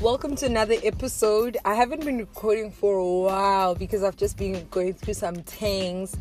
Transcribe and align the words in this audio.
Welcome 0.00 0.36
to 0.36 0.46
another 0.46 0.76
episode. 0.84 1.56
I 1.64 1.74
haven't 1.74 2.04
been 2.04 2.18
recording 2.18 2.70
for 2.70 2.98
a 2.98 3.04
while 3.04 3.74
because 3.74 4.04
I've 4.04 4.16
just 4.16 4.36
been 4.36 4.64
going 4.70 4.94
through 4.94 5.14
some 5.14 5.34
things. 5.34 6.16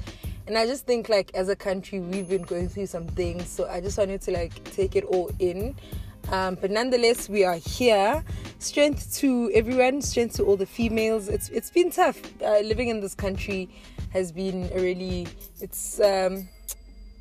And 0.48 0.58
I 0.58 0.66
just 0.66 0.88
think 0.88 1.10
like 1.10 1.30
as 1.36 1.48
a 1.48 1.56
country 1.56 2.00
we've 2.00 2.28
been 2.28 2.42
going 2.42 2.70
through 2.70 2.88
some 2.88 3.06
things. 3.06 3.48
So 3.48 3.70
I 3.70 3.80
just 3.80 4.00
wanted 4.00 4.20
to 4.22 4.32
like 4.32 4.64
take 4.72 4.96
it 4.96 5.04
all 5.04 5.30
in. 5.38 5.76
Um, 6.32 6.58
but 6.60 6.72
nonetheless, 6.72 7.30
we 7.30 7.44
are 7.44 7.58
here. 7.58 8.24
Strength 8.58 9.16
to 9.18 9.52
everyone, 9.54 10.02
strength 10.02 10.38
to 10.38 10.44
all 10.46 10.58
the 10.58 10.66
females. 10.66 11.28
It's 11.28 11.50
it's 11.50 11.70
been 11.70 11.92
tough. 11.92 12.20
Uh, 12.42 12.62
living 12.62 12.88
in 12.88 13.00
this 13.00 13.14
country 13.14 13.70
has 14.10 14.32
been 14.32 14.72
a 14.74 14.82
really 14.82 15.28
it's 15.62 16.00
um, 16.00 16.50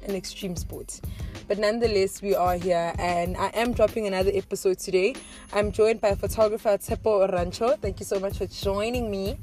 an 0.06 0.14
extreme 0.14 0.56
sport. 0.56 1.00
But 1.48 1.58
nonetheless, 1.58 2.22
we 2.22 2.34
are 2.34 2.56
here, 2.56 2.92
and 2.98 3.36
I 3.36 3.48
am 3.54 3.72
dropping 3.72 4.08
another 4.08 4.32
episode 4.34 4.80
today. 4.80 5.14
I'm 5.52 5.70
joined 5.70 6.00
by 6.00 6.16
photographer 6.16 6.70
Tshepo 6.70 7.32
Rancho. 7.32 7.76
Thank 7.76 8.00
you 8.00 8.06
so 8.06 8.18
much 8.18 8.38
for 8.38 8.46
joining 8.46 9.08
me. 9.12 9.38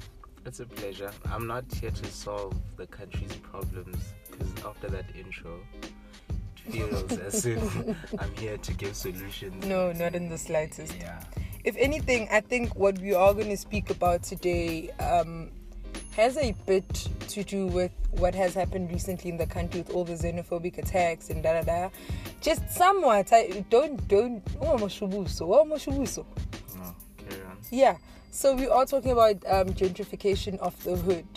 It's 0.46 0.60
a 0.60 0.66
pleasure. 0.66 1.12
I'm 1.32 1.48
not 1.48 1.63
here 1.74 1.91
to 1.91 2.05
solve 2.12 2.55
the 2.76 2.88
country's 2.88 3.38
problems 3.38 4.13
because 4.30 4.52
after 4.66 4.90
that 4.90 5.05
intro, 5.18 5.62
it 6.66 6.74
feels 6.74 7.18
as 7.20 7.46
if 7.46 8.20
I'm 8.20 8.35
here 8.35 8.58
to 8.58 8.74
give 8.74 8.98
solutions. 8.98 9.66
No, 9.66 9.94
not 9.94 10.13
in 10.13 10.27
the 10.27 10.38
slightest. 10.38 10.94
Yeah. 10.99 11.24
If 11.63 11.77
anything, 11.77 12.27
I 12.30 12.41
think 12.41 12.76
what 12.76 12.99
we 12.99 13.13
are 13.13 13.34
going 13.34 13.48
to 13.48 13.55
speak 13.55 13.90
about 13.90 14.24
today 14.24 14.90
um, 14.99 15.52
has 16.16 16.38
a 16.38 16.52
bit 16.66 17.10
to 17.30 17.44
do 17.44 17.68
with 17.68 17.92
what 18.12 18.36
has 18.36 18.54
happened 18.54 18.92
recently 18.92 19.32
in 19.32 19.38
the 19.38 19.48
country 19.48 19.82
with 19.82 19.92
all 19.92 20.04
the 20.04 20.14
xenophobic 20.14 20.78
attacks 20.78 21.30
and 21.30 21.42
da 21.44 21.54
da 21.54 21.64
da. 21.64 21.90
Just 22.42 22.70
somewhat. 22.70 23.32
I 23.32 23.66
don't 23.70 24.08
don't. 24.08 24.44
Oh, 24.62 24.76
mashubuso. 24.77 25.41
Oh, 25.41 25.66
mashubuso. 25.66 26.26
No, 26.76 26.96
carry 27.18 27.41
on. 27.41 27.58
Yeah. 27.72 27.98
So 28.32 28.55
we 28.55 28.68
are 28.68 28.85
talking 28.85 29.12
about 29.12 29.35
um, 29.48 29.70
gentrification 29.74 30.58
of 30.58 30.82
the 30.84 30.96
hood, 30.96 31.27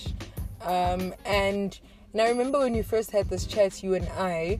um, 0.63 1.13
and 1.27 1.79
I 2.19 2.31
remember 2.31 2.59
when 2.61 2.75
you 2.75 2.83
first 2.83 3.11
had 3.11 3.29
this 3.29 3.45
chat, 3.45 3.83
you 3.83 3.93
and 3.93 4.09
I, 4.17 4.59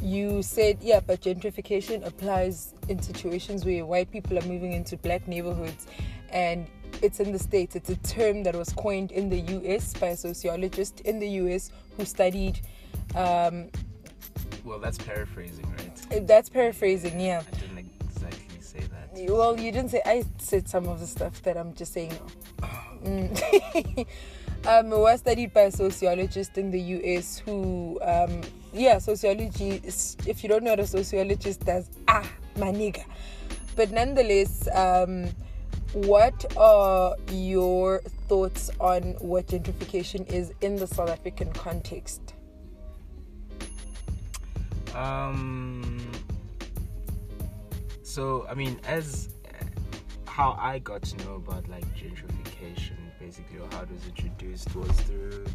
you 0.00 0.42
said, 0.42 0.78
yeah, 0.80 1.00
but 1.00 1.20
gentrification 1.20 2.06
applies 2.06 2.72
in 2.88 3.02
situations 3.02 3.66
where 3.66 3.84
white 3.84 4.10
people 4.10 4.38
are 4.38 4.46
moving 4.46 4.72
into 4.72 4.96
black 4.96 5.28
neighborhoods, 5.28 5.86
and 6.30 6.66
it's 7.02 7.20
in 7.20 7.32
the 7.32 7.38
states. 7.38 7.76
It's 7.76 7.90
a 7.90 7.96
term 7.96 8.44
that 8.44 8.54
was 8.54 8.72
coined 8.72 9.10
in 9.12 9.28
the 9.28 9.40
U.S. 9.40 9.92
by 9.94 10.08
a 10.08 10.16
sociologist 10.16 11.00
in 11.00 11.18
the 11.18 11.28
U.S. 11.42 11.70
who 11.96 12.04
studied. 12.04 12.60
Um, 13.14 13.68
Well, 14.64 14.78
that's 14.78 14.98
paraphrasing, 14.98 15.66
right? 15.76 16.26
that's 16.26 16.48
paraphrasing, 16.48 17.20
yeah. 17.20 17.42
I 17.46 17.56
didn't 17.56 17.90
exactly 18.00 18.60
say 18.60 18.80
that. 18.80 19.30
Well, 19.32 19.58
you 19.58 19.72
didn't 19.72 19.90
say. 19.90 20.02
I 20.06 20.24
said 20.38 20.68
some 20.68 20.88
of 20.88 21.00
the 21.00 21.06
stuff 21.06 21.42
that 21.42 21.56
I'm 21.56 21.74
just 21.74 21.92
saying. 21.92 22.12
Mm. 23.02 24.06
um, 24.64 24.92
it 24.92 24.96
was 24.96 25.18
studied 25.18 25.52
by 25.52 25.62
a 25.62 25.72
sociologist 25.72 26.56
in 26.56 26.70
the 26.70 26.80
US 26.80 27.38
who, 27.38 27.98
um, 28.00 28.42
yeah, 28.72 28.98
sociology. 28.98 29.80
Is, 29.82 30.16
if 30.24 30.44
you 30.44 30.48
don't 30.48 30.62
know 30.62 30.70
what 30.70 30.78
a 30.78 30.86
sociologist 30.86 31.64
does, 31.66 31.90
ah, 32.06 32.24
my 32.56 32.70
nigga. 32.70 33.04
But 33.74 33.90
nonetheless, 33.90 34.68
um, 34.72 35.30
what 35.92 36.56
are 36.56 37.14
your 37.30 38.00
thoughts 38.28 38.70
on 38.80 39.02
what 39.20 39.46
gentrification 39.46 40.26
is 40.32 40.52
in 40.60 40.76
the 40.76 40.86
South 40.86 41.10
African 41.10 41.52
context? 41.52 42.34
Um. 44.94 46.00
So 48.02 48.46
I 48.48 48.54
mean, 48.54 48.78
as 48.86 49.30
how 50.26 50.56
I 50.58 50.78
got 50.78 51.02
to 51.02 51.16
know 51.24 51.34
about 51.34 51.68
like 51.68 51.84
gentrification, 51.94 52.96
basically, 53.18 53.58
or 53.58 53.68
how 53.72 53.82
it 53.82 53.90
was 53.90 54.06
introduced 54.06 54.74
was 54.74 54.90
through 55.02 55.46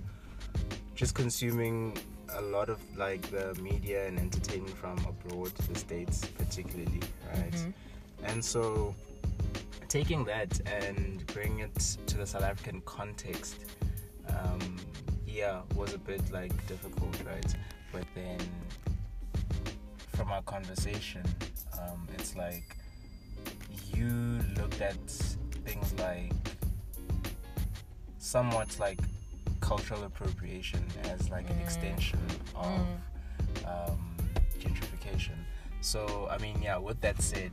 just 0.95 1.13
consuming 1.15 1.97
a 2.29 2.41
lot 2.41 2.69
of 2.69 2.79
like 2.97 3.21
the 3.31 3.53
media 3.61 4.07
and 4.07 4.19
entertainment 4.19 4.75
from 4.77 4.97
abroad, 5.05 5.51
the 5.69 5.79
states 5.79 6.25
particularly, 6.37 7.01
right? 7.33 7.51
Mhm. 7.51 7.73
And 8.23 8.43
so 8.43 8.95
taking 9.87 10.25
that 10.25 10.59
and 10.65 11.25
bringing 11.27 11.59
it 11.59 11.97
to 12.07 12.17
the 12.17 12.25
South 12.25 12.43
African 12.43 12.81
context, 12.81 13.65
um, 14.29 14.77
yeah, 15.25 15.61
was 15.75 15.93
a 15.93 15.97
bit 15.97 16.21
like 16.31 16.51
difficult, 16.67 17.15
right? 17.25 17.55
But 17.91 18.03
then 18.15 18.39
from 20.15 20.31
our 20.31 20.41
conversation, 20.43 21.23
um, 21.79 22.07
it's 22.17 22.35
like 22.35 22.75
you 23.93 24.39
looked 24.57 24.81
at 24.81 24.97
things 25.65 25.93
like 25.99 26.33
somewhat 28.19 28.77
like 28.79 28.99
cultural 29.61 30.03
appropriation 30.03 30.83
as 31.03 31.29
like 31.29 31.49
an 31.49 31.55
Mm. 31.57 31.61
extension 31.63 32.19
of 32.55 32.65
Mm. 32.65 33.89
um, 33.89 34.17
gentrification. 34.59 35.35
So, 35.81 36.27
I 36.29 36.37
mean, 36.39 36.61
yeah, 36.61 36.77
with 36.77 36.99
that 37.01 37.21
said, 37.21 37.51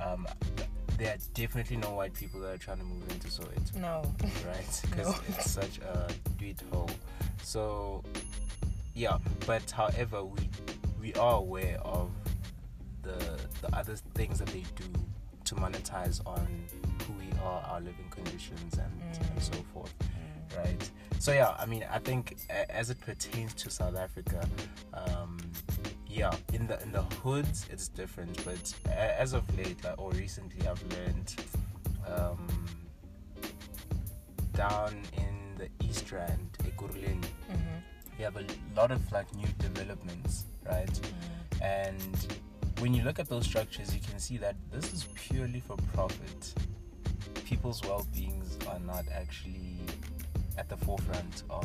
um, 0.00 0.26
there 1.02 1.14
are 1.14 1.18
definitely 1.34 1.76
no 1.78 1.94
white 1.94 2.14
people 2.14 2.38
that 2.40 2.54
are 2.54 2.58
trying 2.58 2.78
to 2.78 2.84
move 2.84 3.02
into 3.10 3.26
Soweto 3.26 3.74
No. 3.76 4.02
right? 4.46 4.80
Because 4.88 5.06
No. 5.08 5.14
it's 5.28 5.50
such 5.50 5.78
a 5.78 6.08
tweet 6.38 6.62
hole. 6.72 6.88
So, 7.42 8.04
yeah. 8.94 9.18
But 9.46 9.68
however, 9.70 10.24
we 10.24 10.48
we 11.00 11.12
are 11.14 11.34
aware 11.38 11.78
of 11.80 12.10
the 13.02 13.18
the 13.62 13.76
other 13.76 13.96
things 14.14 14.38
that 14.38 14.48
they 14.48 14.64
do 14.76 14.84
to 15.44 15.54
monetize 15.56 16.24
on 16.24 16.46
who 17.04 17.12
we 17.14 17.32
are, 17.42 17.60
our 17.62 17.80
living 17.80 18.08
conditions, 18.10 18.74
and, 18.78 18.92
and 19.02 19.40
Mm. 19.40 19.42
so 19.42 19.58
forth, 19.74 19.92
right? 20.56 20.90
So 21.18 21.32
yeah, 21.32 21.56
I 21.58 21.66
mean, 21.66 21.84
I 21.90 21.98
think 21.98 22.36
a- 22.48 22.70
as 22.80 22.90
it 22.90 23.00
pertains 23.00 23.54
to 23.54 23.70
South 23.70 23.96
Africa, 23.96 24.48
um, 24.94 25.38
yeah, 26.12 26.34
in 26.52 26.66
the 26.66 26.80
in 26.82 26.92
the 26.92 27.02
hoods 27.22 27.66
it's 27.70 27.88
different, 27.88 28.44
but 28.44 28.74
as 28.90 29.32
of 29.32 29.42
late, 29.56 29.82
like, 29.84 29.98
or 30.00 30.10
recently, 30.12 30.66
I've 30.68 30.82
learned. 30.92 31.34
Um, 32.06 32.46
down 34.52 35.00
in 35.16 35.54
the 35.56 35.68
East 35.86 36.12
Rand, 36.12 36.50
Ekurhuleni, 36.64 37.24
Mhm. 37.50 37.82
we 38.18 38.24
have 38.24 38.36
a 38.36 38.44
lot 38.76 38.90
of 38.90 39.00
like 39.10 39.32
new 39.34 39.48
developments, 39.58 40.44
right? 40.66 41.00
And 41.62 42.36
when 42.80 42.92
you 42.92 43.02
look 43.02 43.18
at 43.18 43.28
those 43.28 43.46
structures, 43.46 43.94
you 43.94 44.00
can 44.00 44.18
see 44.18 44.36
that 44.38 44.56
this 44.70 44.92
is 44.92 45.06
purely 45.14 45.60
for 45.60 45.76
profit. 45.94 46.54
People's 47.46 47.80
well-beings 47.82 48.58
are 48.66 48.80
not 48.80 49.06
actually 49.10 49.78
at 50.58 50.68
the 50.68 50.76
forefront 50.76 51.44
of. 51.48 51.64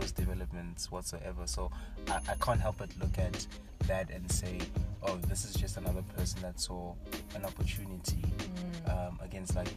Those 0.00 0.12
developments 0.12 0.90
whatsoever. 0.90 1.42
So 1.46 1.70
I, 2.08 2.18
I 2.28 2.34
can't 2.40 2.60
help 2.60 2.78
but 2.78 2.90
look 3.00 3.18
at 3.18 3.46
that 3.86 4.10
and 4.10 4.30
say, 4.30 4.58
oh, 5.02 5.16
this 5.28 5.44
is 5.44 5.54
just 5.54 5.76
another 5.76 6.02
person 6.16 6.40
that 6.42 6.60
saw 6.60 6.94
an 7.34 7.44
opportunity 7.44 8.16
Mm. 8.26 9.08
um, 9.08 9.18
against 9.22 9.54
like 9.56 9.68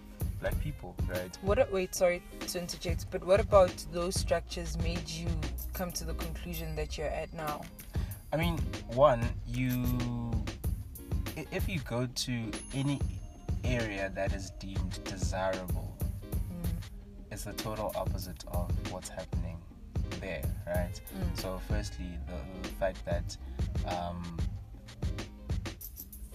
black 0.41 0.59
people, 0.61 0.95
right? 1.07 1.37
What? 1.41 1.59
a- 1.59 1.67
Wait, 1.71 1.93
sorry 1.95 2.21
to 2.47 2.59
interject, 2.59 3.05
but 3.11 3.23
what 3.23 3.39
about 3.39 3.73
those 3.91 4.15
structures 4.19 4.77
made 4.79 5.07
you 5.09 5.27
come 5.73 5.91
to 5.93 6.03
the 6.05 6.13
conclusion 6.13 6.75
that 6.75 6.97
you're 6.97 7.07
at 7.07 7.31
now? 7.33 7.61
I 8.31 8.37
mean, 8.37 8.57
one, 8.93 9.21
you 9.47 9.83
if 11.51 11.67
you 11.69 11.79
go 11.81 12.07
to 12.07 12.51
any 12.73 12.99
area 13.63 14.11
that 14.15 14.33
is 14.33 14.51
deemed 14.59 14.99
desirable, 15.03 15.93
Mm. 16.31 16.69
it's 17.31 17.43
the 17.45 17.53
total 17.53 17.91
opposite 17.95 18.43
of 18.51 18.69
what's 18.91 19.09
happening 19.09 19.57
there, 20.21 20.43
right? 20.67 20.99
Mm. 21.17 21.39
So, 21.39 21.59
firstly, 21.67 22.07
the, 22.27 22.67
the 22.67 22.75
fact 22.75 23.03
that 23.05 23.37
um, 23.87 24.37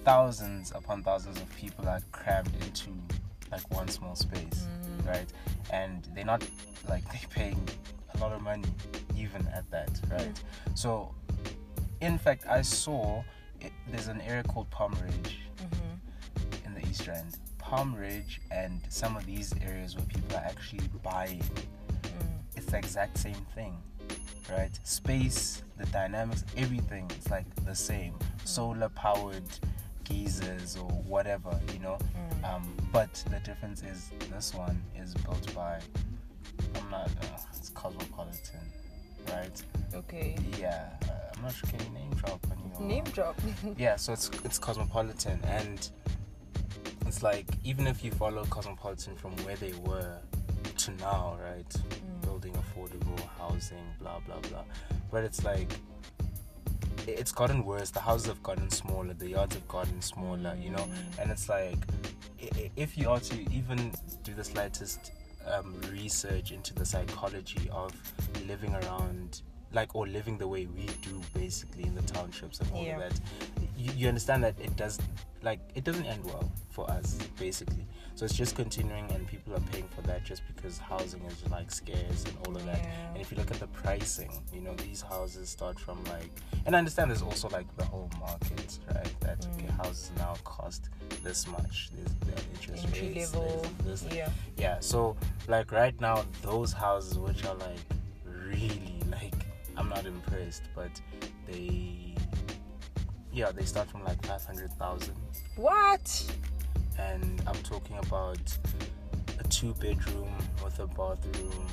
thousands 0.04 0.72
upon 0.74 1.02
thousands 1.02 1.38
of 1.40 1.54
people 1.56 1.88
are 1.88 2.00
crammed 2.12 2.52
into 2.62 2.90
like 3.50 3.68
one 3.74 3.88
small 3.88 4.14
space, 4.14 4.66
Mm. 4.66 5.06
right? 5.08 5.32
And 5.70 6.06
they're 6.14 6.24
not 6.24 6.46
like 6.88 7.04
they're 7.12 7.28
paying 7.30 7.68
a 8.14 8.18
lot 8.18 8.32
of 8.32 8.42
money 8.42 8.64
even 9.16 9.46
at 9.48 9.68
that, 9.70 9.90
right? 10.10 10.42
So, 10.74 11.14
in 12.00 12.18
fact, 12.18 12.44
I 12.48 12.62
saw 12.62 13.22
it, 13.60 13.72
there's 13.90 14.08
an 14.08 14.20
area 14.20 14.42
called 14.42 14.70
Palm 14.70 14.94
Ridge 15.02 15.38
Mhm. 15.58 16.66
in 16.66 16.74
the 16.74 16.86
East 16.88 17.06
Rand. 17.06 17.38
Palm 17.58 17.94
Ridge 17.94 18.40
and 18.50 18.80
some 18.90 19.16
of 19.16 19.24
these 19.24 19.54
areas 19.62 19.96
where 19.96 20.04
people 20.06 20.36
are 20.36 20.44
actually 20.44 20.86
buying, 21.02 21.40
Mm. 21.40 21.64
The 22.74 22.78
exact 22.78 23.16
same 23.16 23.46
thing, 23.54 23.76
right? 24.50 24.76
Space, 24.82 25.62
the 25.78 25.86
dynamics, 25.86 26.44
everything 26.56 27.08
is 27.16 27.30
like 27.30 27.46
the 27.64 27.74
same. 27.74 28.14
Solar 28.44 28.88
powered 28.88 29.44
geysers 30.02 30.76
or 30.76 30.90
whatever, 31.06 31.56
you 31.72 31.78
know. 31.78 31.98
Mm. 32.42 32.52
Um, 32.52 32.76
but 32.92 33.14
the 33.30 33.38
difference 33.40 33.84
is 33.84 34.10
this 34.28 34.52
one 34.54 34.82
is 35.00 35.14
built 35.14 35.54
by, 35.54 35.78
I'm 36.74 36.90
not, 36.90 37.06
uh, 37.06 37.38
it's 37.56 37.70
Cosmopolitan, 37.70 38.60
right? 39.28 39.62
Okay. 39.94 40.36
Yeah, 40.58 40.88
uh, 41.04 41.12
I'm 41.36 41.42
not 41.42 41.54
sure. 41.54 41.70
Can 41.70 41.78
you 41.86 41.92
name 42.00 42.10
drop 42.14 42.44
on 42.50 42.58
your 42.58 42.88
Name 42.88 43.04
drop. 43.04 43.40
Yeah, 43.78 43.94
so 43.94 44.12
it's 44.12 44.30
it's 44.44 44.58
Cosmopolitan 44.58 45.38
and 45.44 45.88
it's 47.06 47.22
like 47.22 47.46
even 47.62 47.86
if 47.86 48.02
you 48.04 48.10
follow 48.10 48.44
Cosmopolitan 48.46 49.14
from 49.14 49.30
where 49.44 49.56
they 49.56 49.74
were 49.86 50.18
to 50.76 50.90
now, 50.96 51.38
right? 51.40 51.68
Mm. 51.68 52.23
Affordable 52.74 53.20
housing, 53.38 53.84
blah 54.00 54.18
blah 54.26 54.38
blah. 54.50 54.64
But 55.10 55.24
it's 55.24 55.44
like 55.44 55.72
it's 57.06 57.32
gotten 57.32 57.64
worse. 57.64 57.90
The 57.90 58.00
houses 58.00 58.26
have 58.28 58.42
gotten 58.42 58.70
smaller, 58.70 59.14
the 59.14 59.30
yards 59.30 59.54
have 59.54 59.68
gotten 59.68 60.00
smaller, 60.02 60.56
you 60.60 60.70
know. 60.70 60.86
And 61.20 61.30
it's 61.30 61.48
like 61.48 61.78
if 62.76 62.96
you 62.98 63.10
are 63.10 63.20
to 63.20 63.52
even 63.52 63.92
do 64.22 64.34
the 64.34 64.44
slightest 64.44 65.12
um, 65.46 65.80
research 65.92 66.50
into 66.52 66.74
the 66.74 66.84
psychology 66.84 67.68
of 67.72 67.92
living 68.46 68.74
around 68.74 69.42
like 69.72 69.94
or 69.94 70.06
living 70.06 70.38
the 70.38 70.46
way 70.46 70.66
we 70.66 70.86
do 71.02 71.20
basically 71.34 71.82
in 71.84 71.94
the 71.94 72.02
townships 72.02 72.60
and 72.60 72.70
all 72.72 72.84
Yeah. 72.84 72.96
of 72.96 73.00
that 73.12 73.20
you, 73.76 73.90
you 73.96 74.08
understand 74.08 74.44
that 74.44 74.54
it 74.60 74.74
does 74.76 74.98
like 75.44 75.60
it 75.74 75.84
doesn't 75.84 76.06
end 76.06 76.24
well 76.24 76.50
for 76.70 76.90
us 76.90 77.18
basically 77.38 77.86
so 78.16 78.24
it's 78.24 78.34
just 78.34 78.56
continuing 78.56 79.08
and 79.12 79.26
people 79.26 79.52
are 79.54 79.60
paying 79.72 79.86
for 79.94 80.00
that 80.02 80.24
just 80.24 80.42
because 80.48 80.78
housing 80.78 81.22
is 81.24 81.42
like 81.50 81.70
scarce 81.70 82.24
and 82.24 82.34
all 82.46 82.56
of 82.56 82.64
that 82.64 82.78
Yeah. 82.78 83.08
and 83.12 83.18
if 83.20 83.30
you 83.30 83.36
look 83.36 83.50
at 83.50 83.60
the 83.60 83.66
pricing 83.68 84.30
you 84.52 84.60
know 84.60 84.74
these 84.76 85.02
houses 85.02 85.48
start 85.50 85.78
from 85.78 86.02
like 86.04 86.30
and 86.66 86.74
i 86.74 86.78
understand 86.78 87.10
there's 87.10 87.22
also 87.22 87.48
like 87.50 87.66
the 87.76 87.84
whole 87.84 88.10
market 88.18 88.78
right 88.94 89.20
that 89.20 89.46
okay 89.54 89.66
Mm. 89.66 89.76
houses 89.84 90.10
now 90.16 90.34
cost 90.44 90.88
this 91.22 91.46
much 91.46 91.90
there's 91.94 92.14
the 92.36 92.42
interest 92.54 92.84
Entry 92.86 93.08
rates 93.14 93.34
level. 93.34 93.66
there's 93.84 94.02
Yeah. 94.12 94.30
yeah 94.56 94.76
so 94.80 95.16
like 95.48 95.70
right 95.72 95.98
now 96.00 96.24
those 96.42 96.72
houses 96.72 97.18
which 97.18 97.44
are 97.44 97.54
like 97.56 97.84
really 98.24 99.00
like 99.10 99.34
i'm 99.76 99.88
not 99.88 100.06
impressed 100.06 100.62
but 100.74 100.90
they 101.46 102.14
yeah 103.34 103.50
they 103.52 103.64
start 103.64 103.88
from 103.88 104.04
like 104.04 104.20
500000 104.26 105.14
What? 105.56 106.36
and 106.98 107.42
i'm 107.46 107.60
talking 107.62 107.98
about 107.98 108.38
a 109.38 109.44
two 109.48 109.74
bedroom 109.74 110.32
with 110.64 110.78
a 110.78 110.86
bathroom 110.86 111.66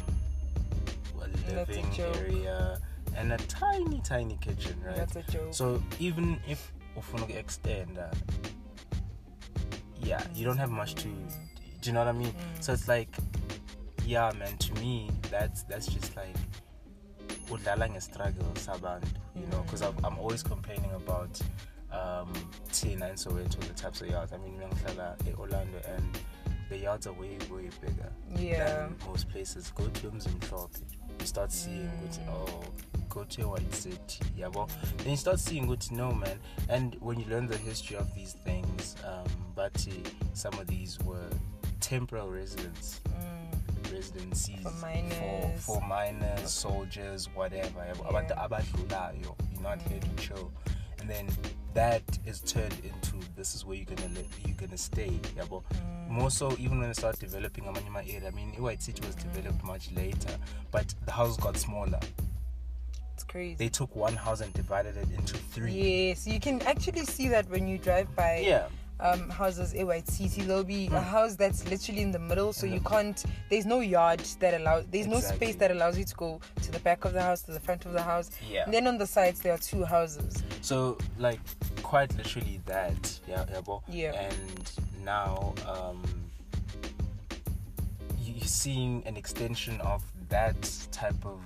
a 1.24 1.28
That's 1.28 1.50
a 1.52 1.56
living 1.56 1.86
area 2.00 2.80
and 3.16 3.32
a 3.34 3.38
tiny 3.38 4.02
tiny 4.04 4.38
kitchen 4.42 4.76
right 4.86 4.96
That's 4.98 5.16
a 5.18 5.24
joke. 5.32 5.54
so 5.54 5.82
even 6.00 6.40
if 6.48 6.72
ufuna 6.98 7.30
extend 7.38 7.98
uh, 7.98 8.08
yeah 10.02 10.22
you 10.36 10.44
don't 10.46 10.58
have 10.58 10.72
much 10.72 10.96
to 10.96 11.08
do 11.08 11.84
you 11.84 11.92
know 11.94 12.00
what 12.00 12.08
i 12.08 12.12
mean 12.12 12.34
Mm. 12.34 12.64
so 12.64 12.74
it's 12.74 12.88
like 12.88 13.16
yeah 14.06 14.32
man 14.40 14.58
to 14.58 14.74
me 14.82 15.10
that's 15.30 15.64
that's 15.64 15.86
just 15.88 16.16
like 16.18 16.36
udlala 17.52 17.86
ngestruggle 17.90 18.52
sabantu 18.66 19.21
you 19.36 19.46
know 19.48 19.62
because 19.62 19.82
I'm, 19.82 19.96
I'm 20.04 20.18
always 20.20 20.44
complaining 20.44 20.92
about 20.96 21.40
um 21.92 22.32
tina 22.72 23.08
and 23.08 23.18
soweto 23.18 23.60
the 23.60 23.74
types 23.74 24.02
of 24.02 24.08
yards. 24.10 24.34
I 24.34 24.38
mean 24.38 24.60
ngihlala 24.60 25.16
e-orlando 25.28 25.80
and 25.96 26.18
the 26.70 26.78
yards 26.78 27.06
are 27.08 27.14
way 27.14 27.38
way 27.52 27.70
bigger 27.82 28.12
Yeah. 28.38 28.66
than 28.66 28.96
most 29.08 29.30
places. 29.30 29.72
Go 29.76 29.86
to 29.88 30.08
umzimhlophe 30.12 30.80
you 31.20 31.26
start 31.28 31.52
seeing 31.52 31.90
ukuthi 32.00 32.22
oh 32.30 32.64
go 33.10 33.24
to 33.26 33.42
a 33.44 33.48
white 33.48 33.74
city 33.76 34.24
yabo 34.40 34.70
then 34.98 35.12
you 35.12 35.18
start 35.18 35.40
seeing 35.40 35.68
ukuthi 35.68 35.92
no 35.92 36.12
man. 36.14 36.40
And 36.70 36.96
when 37.02 37.20
you 37.20 37.26
learn 37.30 37.48
the 37.48 37.58
history 37.58 37.98
of 37.98 38.08
these 38.16 38.34
things 38.46 38.96
um 39.06 39.28
but 39.56 39.76
some 40.34 40.54
of 40.60 40.68
these 40.68 40.98
were 41.04 41.30
temporary 41.82 42.40
residents. 42.40 43.02
Mm. 43.10 43.31
Residencies 43.92 44.62
For 44.64 44.70
for, 45.58 45.82
minors. 45.82 46.52
soldiers 46.52 47.30
whatever 47.34 47.82
abantu 48.10 48.30
Yeah. 48.32 48.48
abadlulayo 48.48 49.36
you're 49.52 49.62
not 49.62 49.82
here 49.84 50.00
to 50.00 50.16
chill. 50.16 50.52
And 51.00 51.10
then 51.10 51.28
that 51.74 52.04
is 52.26 52.42
turned 52.42 52.76
into 52.84 53.26
this 53.36 53.56
is 53.56 53.66
where 53.66 53.76
you're 53.76 53.86
gonna 53.86 54.10
live 54.14 54.28
you're 54.46 54.56
gonna 54.58 54.78
stay 54.78 55.10
yabo? 55.36 55.64
Mm. 55.74 56.10
More 56.10 56.30
so 56.32 56.52
even 56.60 56.80
when 56.80 56.90
they 56.90 56.94
start 56.94 57.18
developing 57.20 57.64
amanye 57.64 58.16
area 58.16 58.28
i 58.28 58.32
mean 58.32 58.50
white 58.62 58.82
city 58.82 59.02
was 59.06 59.16
developed 59.16 59.64
much 59.64 59.92
later 59.94 60.36
but 60.72 60.94
the 61.06 61.12
house 61.12 61.38
got 61.38 61.58
smaller. 61.58 62.00
It's 63.16 63.24
crazy. 63.24 63.56
they 63.56 63.70
took 63.70 63.96
one 63.96 64.16
house 64.16 64.42
and 64.42 64.52
divided 64.54 64.98
it 64.98 65.08
into 65.16 65.38
three. 65.38 65.74
Yes, 66.10 66.26
you 66.26 66.40
can 66.40 66.62
actually 66.64 67.06
see 67.06 67.28
that 67.28 67.48
when 67.50 67.68
you 67.68 67.78
drive 67.78 68.14
by. 68.16 68.38
Yeah 68.46 68.68
um, 69.02 69.30
houses 69.30 69.72
City. 70.06 70.42
There'll 70.44 70.64
be 70.64 70.88
a 70.88 70.92
Mm. 70.92 71.04
house 71.04 71.36
that's 71.36 71.68
literally 71.70 72.02
in 72.02 72.12
the 72.12 72.20
middle, 72.20 72.54
so 72.54 72.66
you 72.66 72.80
can't. 72.82 73.24
There's 73.50 73.66
no 73.66 73.80
yard 73.80 74.20
that 74.40 74.54
allows. 74.54 74.86
There's 74.92 75.08
no 75.08 75.20
space 75.20 75.56
that 75.56 75.72
allows 75.72 75.98
you 75.98 76.06
to 76.06 76.16
go 76.16 76.40
to 76.62 76.72
the 76.72 76.80
back 76.80 77.06
of 77.06 77.14
the 77.14 77.22
house, 77.22 77.42
to 77.44 77.52
the 77.52 77.60
front 77.60 77.86
of 77.86 77.94
the 77.94 78.02
house. 78.02 78.30
yeah 78.50 78.64
And 78.66 78.74
then 78.74 78.88
on 78.88 78.98
the 78.98 79.08
sides 79.08 79.42
there 79.42 79.54
are 79.54 79.58
two 79.58 79.84
houses. 79.84 80.44
so 80.62 80.98
like 81.18 81.40
quite 81.84 82.16
literally 82.16 82.62
that 82.66 83.20
yeah. 83.28 83.46
Yeah. 83.90 84.14
and 84.30 84.72
now 85.04 85.54
um 85.68 86.02
you're 88.24 88.46
seeing 88.48 89.04
an 89.06 89.18
extension 89.18 89.82
of 89.82 90.04
that 90.30 90.62
type 90.92 91.26
of 91.26 91.40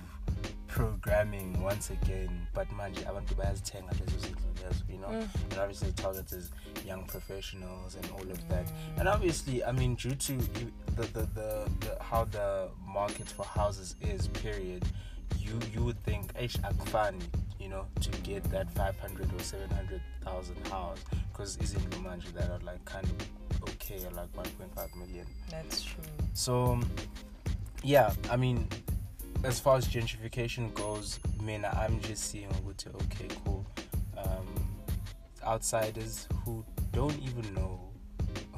programming 0.80 1.62
once 1.64 1.90
again 1.90 2.30
but 2.54 2.68
manje 2.72 3.00
abantu 3.08 3.34
bayazithenga 3.34 3.92
lezo 3.92 4.18
zinto 4.18 4.42
lezo 4.62 4.84
you 4.92 4.98
know 4.98 5.06
Mm. 5.10 5.28
and 5.50 5.58
obviously 5.60 5.90
the 5.92 6.02
target 6.02 6.32
is 6.32 6.50
young 6.86 7.04
professionals 7.06 7.94
and 7.96 8.04
all 8.12 8.30
of 8.32 8.40
that 8.48 8.66
and 8.98 9.08
obviously 9.08 9.64
i 9.64 9.72
mean 9.72 9.94
due 9.96 10.14
to 10.14 10.32
the, 10.96 11.02
the, 11.02 11.22
the, 11.22 11.70
the 11.80 12.04
how 12.10 12.24
the 12.24 12.68
market 12.86 13.26
for 13.28 13.46
houses 13.46 13.96
is 14.00 14.28
period 14.28 14.84
you 15.38 15.58
you 15.74 15.84
would 15.84 15.98
think 16.04 16.32
eish 16.34 16.58
akufani 16.62 17.24
you 17.60 17.68
know 17.68 17.86
to 18.00 18.10
get 18.22 18.42
that 18.50 18.66
500 18.70 19.32
or 19.34 19.42
700,000 19.42 20.68
house 20.68 21.00
because 21.32 21.56
isn't 21.62 21.90
manje 22.02 22.32
that 22.34 22.50
are 22.50 22.64
like 22.72 22.84
kind 22.84 23.04
of 23.06 23.68
okay 23.70 23.96
or 24.06 24.10
like 24.12 24.32
1.5 24.36 24.96
million 24.96 25.26
That's 25.50 25.82
true. 25.84 26.04
so 26.34 26.78
yeah 27.82 28.12
i 28.30 28.36
mean 28.36 28.66
as 29.44 29.60
far 29.60 29.76
as 29.76 29.86
gentrification 29.88 30.72
goes 30.74 31.20
mina 31.42 31.68
i'm 31.86 32.00
just 32.00 32.24
seeing 32.30 32.48
ukuthi 32.50 32.88
okay 32.88 33.28
cool 33.44 33.64
um, 34.16 34.46
outsiders 35.46 36.28
who 36.44 36.64
don't 36.92 37.18
even 37.22 37.54
know 37.54 37.80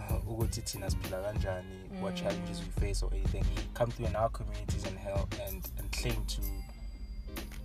ukuthi 0.30 0.60
thina 0.62 0.90
siphila 0.90 1.22
kanjani 1.22 1.68
what 2.02 2.14
Mm. 2.14 2.20
challenges 2.22 2.60
we 2.60 2.86
face 2.86 3.02
or 3.06 3.14
anything 3.14 3.44
come 3.74 3.92
through 3.92 4.08
in 4.10 4.16
our 4.16 4.30
communities 4.32 4.84
and 4.86 4.98
help 4.98 5.34
and 5.48 5.68
and 5.78 5.90
claim 6.02 6.24
to 6.26 6.42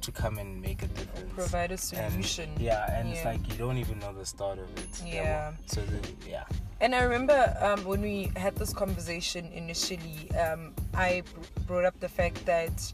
to 0.02 0.12
come 0.12 0.42
and 0.42 0.62
make 0.62 0.86
a 0.86 0.88
difference 0.88 1.34
Provide 1.36 1.68
a 1.74 1.74
and 1.74 1.80
solution. 1.80 2.50
yeah 2.60 3.00
and 3.00 3.10
it's 3.14 3.26
like 3.26 3.48
you 3.52 3.58
don't 3.58 3.78
even 3.78 4.00
know 4.00 4.12
the 4.14 4.26
start 4.26 4.60
of 4.60 4.70
it 4.78 5.04
Yeah. 5.06 5.54
so 5.66 5.82
the, 5.82 6.30
yeah 6.30 6.46
And 6.82 6.94
I 6.96 7.04
remember 7.04 7.58
um, 7.62 7.86
when 7.86 8.02
we 8.02 8.32
had 8.36 8.56
this 8.58 8.74
conversation 8.74 9.46
initially, 9.54 10.30
um, 10.36 10.74
I 10.94 11.22
br- 11.34 11.62
brought 11.68 11.86
up 11.86 11.98
the 12.02 12.10
fact 12.10 12.46
that 12.46 12.94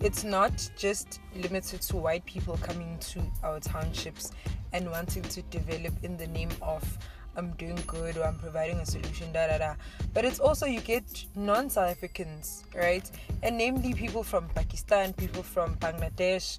it's 0.00 0.24
not 0.24 0.70
just 0.76 1.20
limited 1.34 1.82
to 1.82 1.96
white 1.96 2.24
people 2.24 2.56
coming 2.58 2.98
to 3.00 3.22
our 3.42 3.60
townships 3.60 4.30
and 4.72 4.90
wanting 4.90 5.22
to 5.22 5.42
develop 5.42 5.92
in 6.02 6.16
the 6.16 6.26
name 6.28 6.50
of 6.62 6.98
I'm 7.36 7.52
doing 7.52 7.78
good 7.86 8.16
or 8.16 8.24
I'm 8.24 8.38
providing 8.38 8.78
a 8.78 8.86
solution, 8.86 9.32
da 9.32 9.46
da 9.46 9.58
da. 9.58 9.74
But 10.12 10.24
it's 10.24 10.40
also 10.40 10.66
you 10.66 10.80
get 10.80 11.24
non 11.36 11.70
South 11.70 11.88
Africans, 11.88 12.64
right? 12.74 13.08
And 13.44 13.56
namely 13.56 13.94
people 13.94 14.24
from 14.24 14.48
Pakistan, 14.48 15.12
people 15.12 15.44
from 15.44 15.76
Bangladesh, 15.76 16.58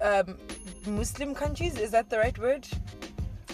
um, 0.00 0.38
Muslim 0.86 1.34
countries. 1.34 1.78
Is 1.78 1.90
that 1.90 2.08
the 2.08 2.16
right 2.16 2.38
word? 2.38 2.66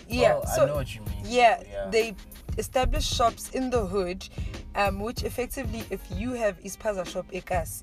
Yeah. 0.09 0.35
well, 0.35 0.47
so 0.47 0.63
i 0.63 0.67
know 0.67 0.75
what 0.77 0.95
you 0.95 1.01
mean 1.01 1.25
yeah, 1.25 1.61
they 1.91 2.15
establish 2.59 3.05
shops 3.05 3.51
in 3.51 3.71
the 3.71 3.85
hood, 3.85 4.29
um, 4.77 5.01
which 5.01 5.25
effectively, 5.25 5.83
if 5.91 6.01
you 6.15 6.33
have 6.33 6.61
ispaza 6.61 7.05
shop 7.07 7.27
ekas, 7.33 7.83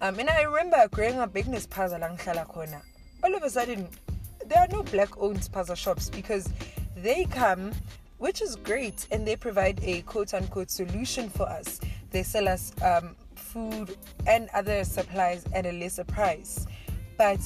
um, 0.00 0.18
and 0.18 0.28
I 0.28 0.42
remember 0.42 0.88
growing 0.90 1.18
up 1.18 1.32
big 1.32 1.46
ispaza 1.46 2.00
lang 2.00 2.16
hlala 2.16 2.46
corner. 2.46 2.82
All 3.22 3.34
of 3.34 3.42
a 3.42 3.50
sudden, 3.50 3.88
there 4.46 4.58
are 4.58 4.68
no 4.68 4.82
black-owned 4.82 5.38
spaza 5.40 5.76
shops 5.76 6.10
because 6.10 6.48
they 6.96 7.24
come, 7.24 7.72
which 8.18 8.42
is 8.42 8.56
great, 8.56 9.06
and 9.10 9.26
they 9.26 9.36
provide 9.36 9.80
a 9.82 10.02
quote-unquote 10.02 10.70
solution 10.70 11.28
for 11.28 11.48
us. 11.48 11.80
They 12.10 12.22
sell 12.22 12.48
us 12.48 12.72
um, 12.82 13.16
food 13.34 13.96
and 14.26 14.48
other 14.52 14.84
supplies 14.84 15.44
at 15.54 15.66
a 15.66 15.72
lesser 15.72 16.04
price, 16.04 16.66
but 17.16 17.40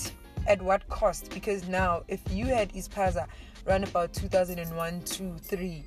at 0.46 0.60
what 0.62 0.88
cost? 0.88 1.30
Because 1.30 1.68
now, 1.68 2.02
if 2.08 2.20
you 2.30 2.46
had 2.46 2.72
ispaza 2.72 3.26
around 3.66 3.84
about 3.84 4.12
2001, 4.14 5.02
2, 5.02 5.36
3, 5.38 5.84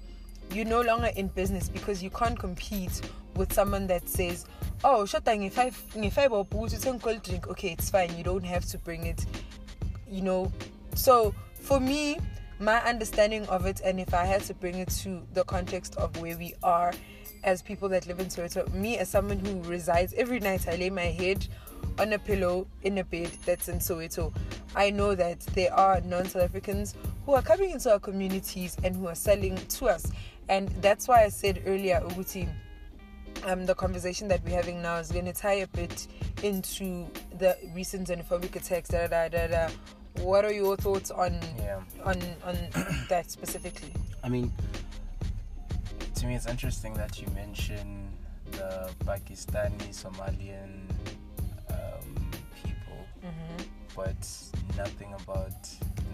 you're 0.54 0.66
no 0.66 0.82
longer 0.82 1.10
in 1.16 1.28
business 1.28 1.70
because 1.70 2.04
you 2.04 2.10
can't 2.10 2.38
compete 2.38 3.02
with 3.36 3.54
someone 3.54 3.88
that 3.88 4.08
says, 4.08 4.46
"Oh, 4.84 5.04
shota 5.04 5.36
obhuti 5.36 6.76
uthenge 6.78 7.02
cold 7.02 7.24
drink." 7.24 7.48
Okay, 7.48 7.70
it's 7.70 7.90
fine. 7.90 8.16
You 8.18 8.24
don't 8.24 8.44
have 8.44 8.66
to 8.66 8.78
bring 8.78 9.06
it. 9.06 9.26
You 10.10 10.22
know. 10.22 10.52
So 10.96 11.34
for 11.54 11.80
me, 11.80 12.20
my 12.60 12.80
understanding 12.82 13.46
of 13.48 13.66
it, 13.66 13.82
and 13.84 14.00
if 14.00 14.14
I 14.14 14.26
had 14.26 14.42
to 14.44 14.54
bring 14.54 14.76
it 14.76 14.90
to 15.04 15.22
the 15.34 15.44
context 15.44 15.96
of 15.96 16.16
where 16.22 16.38
we 16.38 16.54
are 16.62 16.94
as 17.44 17.62
people 17.62 17.90
that 17.90 18.06
live 18.08 18.20
in 18.20 18.28
Soweto, 18.28 18.72
me 18.74 18.98
as 18.98 19.10
someone 19.10 19.40
who 19.40 19.62
resides 19.64 20.14
every 20.14 20.40
night, 20.40 20.68
I 20.68 20.76
lay 20.76 20.90
my 20.90 21.02
head 21.02 21.48
on 22.00 22.14
a 22.14 22.20
pillow 22.20 22.68
in 22.84 22.98
a 22.98 23.04
bed 23.04 23.32
that's 23.46 23.68
in 23.70 23.80
Soweto, 23.80 24.34
I 24.76 24.90
know 24.90 25.16
that 25.16 25.40
there 25.54 25.74
are 25.74 26.02
non-South 26.02 26.44
Africans 26.44 26.96
who 27.26 27.34
are 27.34 27.42
coming 27.42 27.72
into 27.72 27.92
our 27.92 28.00
communities 28.00 28.78
and 28.84 28.96
who 28.96 29.08
are 29.08 29.16
selling 29.16 29.56
to 29.58 29.86
us, 29.88 30.12
and 30.50 30.70
that's 30.82 31.08
why 31.08 31.24
I 31.24 31.30
said 31.30 31.62
earlier, 31.66 32.02
Uguti, 32.06 32.50
um, 33.46 33.66
the 33.66 33.76
conversation 33.76 34.28
that 34.28 34.44
we're 34.44 34.56
having 34.56 34.82
now 34.82 34.98
is 34.98 35.12
going 35.12 35.26
to 35.26 35.34
tie 35.34 35.54
a 35.54 35.68
bit 35.68 36.08
into 36.44 37.08
the 37.40 37.58
recent 37.74 38.08
xenophobic 38.08 38.56
attacks. 38.56 38.90
Da, 38.90 39.08
da, 39.08 39.28
da, 39.30 39.48
da. 39.48 39.70
What 40.18 40.44
are 40.46 40.52
your 40.52 40.76
thoughts 40.76 41.10
on 41.12 41.40
Yeah. 41.58 41.80
on 42.04 42.22
on 42.44 42.58
that 43.10 43.32
specifically? 43.32 43.94
I 44.24 44.30
mean, 44.30 44.52
to 46.16 46.26
me, 46.28 46.36
it's 46.36 46.46
interesting 46.48 46.94
that 46.96 47.20
you 47.22 47.28
mention 47.34 48.10
the 48.52 48.90
Pakistani, 49.06 49.90
Somalian 49.90 50.82
Mm-hmm. 53.32 53.64
but 53.96 54.28
nothing 54.78 55.14
about 55.24 55.54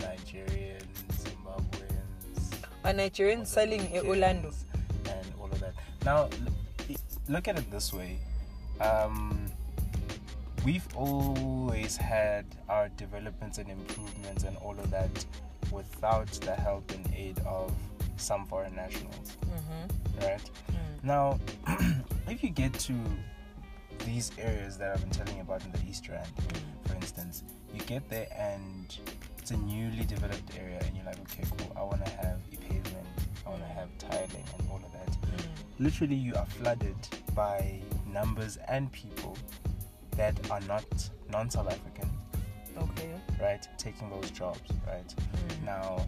Nigerian, 0.02 0.82
Zimbabweans, 1.12 2.64
A 2.84 2.94
Nigerian 2.94 3.46
selling 3.46 3.92
in 3.92 4.06
Orlando. 4.06 4.52
and 5.10 5.28
all 5.40 5.46
of 5.52 5.60
that. 5.60 5.74
Now, 6.06 6.30
look 7.28 7.48
at 7.48 7.58
it 7.58 7.70
this 7.72 7.94
way. 7.94 8.20
Um, 8.80 9.46
we've 10.66 10.88
always 10.96 11.98
had 11.98 12.46
our 12.70 12.90
developments 12.90 13.58
and 13.58 13.70
improvements 13.70 14.44
and 14.44 14.56
all 14.58 14.72
of 14.78 14.90
that 14.92 15.26
without 15.72 16.28
the 16.32 16.56
help 16.56 16.90
and 16.92 17.08
aid 17.16 17.40
of 17.46 17.72
some 18.18 18.46
foreign 18.46 18.76
nationals, 18.76 19.38
Mm-hmm. 19.46 20.26
right? 20.26 20.50
Now, 21.04 21.40
if 22.28 22.44
you 22.44 22.50
get 22.50 22.74
to 22.74 22.94
these 24.00 24.32
areas 24.38 24.77
that 24.77 24.94
I've 24.94 25.01
been 25.01 25.10
telling 25.10 25.36
you 25.36 25.42
about 25.42 25.63
in 25.66 25.72
the 25.72 25.80
East 25.89 26.08
Rand, 26.10 26.27
for 26.86 26.96
instance, 26.96 27.44
you 27.74 27.80
get 27.82 28.08
there 28.10 28.27
and 28.38 28.98
it's 29.38 29.51
a 29.51 29.58
newly 29.58 30.04
developed 30.06 30.58
area, 30.60 30.80
and 30.86 30.96
you're 30.96 31.06
like, 31.06 31.20
okay, 31.22 31.44
cool, 31.58 31.72
I 31.77 31.84
want 31.84 32.04
to 32.06 32.12
have 32.12 32.38
a 32.51 32.58
pavement, 32.58 33.08
I 33.46 33.50
want 33.50 33.62
to 33.62 33.68
have 33.70 33.88
tiling, 33.98 34.44
and 34.60 34.70
all 34.70 34.82
of 34.84 34.92
that. 34.92 35.10
Mm. 35.22 35.46
Literally, 35.80 36.16
you 36.16 36.36
are 36.36 36.46
flooded 36.46 36.96
by 37.34 37.80
numbers 38.12 38.58
and 38.68 38.92
people 38.92 39.38
that 40.18 40.36
are 40.51 40.60
not 40.62 40.84
non 41.32 41.50
South 41.50 41.68
African, 41.72 42.10
Okay. 42.77 43.10
right, 43.42 43.66
taking 43.77 44.10
those 44.10 44.32
jobs, 44.32 44.70
right? 44.86 45.08
Mm. 45.16 45.66
Now, 45.66 46.08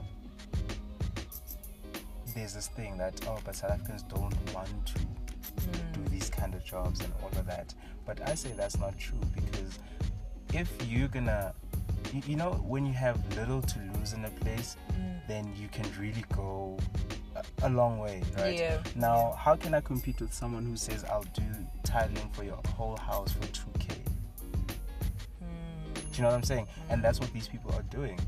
there's 2.36 2.54
this 2.54 2.68
thing 2.68 2.98
that, 2.98 3.20
oh, 3.28 3.38
but 3.46 3.56
South 3.56 3.72
Africans 3.72 4.04
don't 4.04 4.36
want 4.54 4.86
to 4.88 5.00
kind 6.40 6.56
of 6.56 6.64
jobs 6.64 7.02
and 7.02 7.12
all 7.22 7.40
of 7.40 7.46
that. 7.46 7.74
But 8.06 8.28
I 8.28 8.36
say 8.36 8.54
that's 8.56 8.78
not 8.78 8.98
true 8.98 9.20
because 9.36 9.80
if 10.54 10.72
you're 10.88 11.08
gonna, 11.08 11.54
you, 12.26 12.36
know, 12.36 12.52
when 12.68 12.86
you 12.86 12.94
have 12.94 13.18
little 13.36 13.62
to 13.62 13.80
lose 13.94 14.14
in 14.14 14.26
a 14.26 14.30
place, 14.30 14.78
mm. 14.94 15.28
then 15.28 15.54
you 15.56 15.68
can 15.68 15.86
really 16.00 16.24
go 16.36 16.78
a, 17.36 17.68
a 17.68 17.70
long 17.70 18.00
way, 18.00 18.24
right? 18.38 18.58
Yeah. 18.58 18.82
Now, 18.96 19.36
how 19.38 19.56
can 19.56 19.74
I 19.74 19.82
compete 19.82 20.20
with 20.22 20.34
someone 20.34 20.66
who 20.66 20.76
says 20.76 21.04
I'll 21.04 21.26
do 21.34 21.44
tiling 21.84 22.30
for 22.34 22.44
your 22.44 22.60
whole 22.76 22.98
house 22.98 23.34
for 23.34 23.46
2k? 23.48 23.94
Hmm. 25.40 25.94
Do 25.94 26.02
you 26.14 26.24
know 26.24 26.30
what 26.30 26.36
I'm 26.36 26.44
saying? 26.44 26.68
And 26.90 27.00
hmm. 27.00 27.04
that's 27.04 27.20
what 27.20 27.32
these 27.34 27.48
people 27.48 27.74
are 27.74 27.84
doing, 27.84 28.20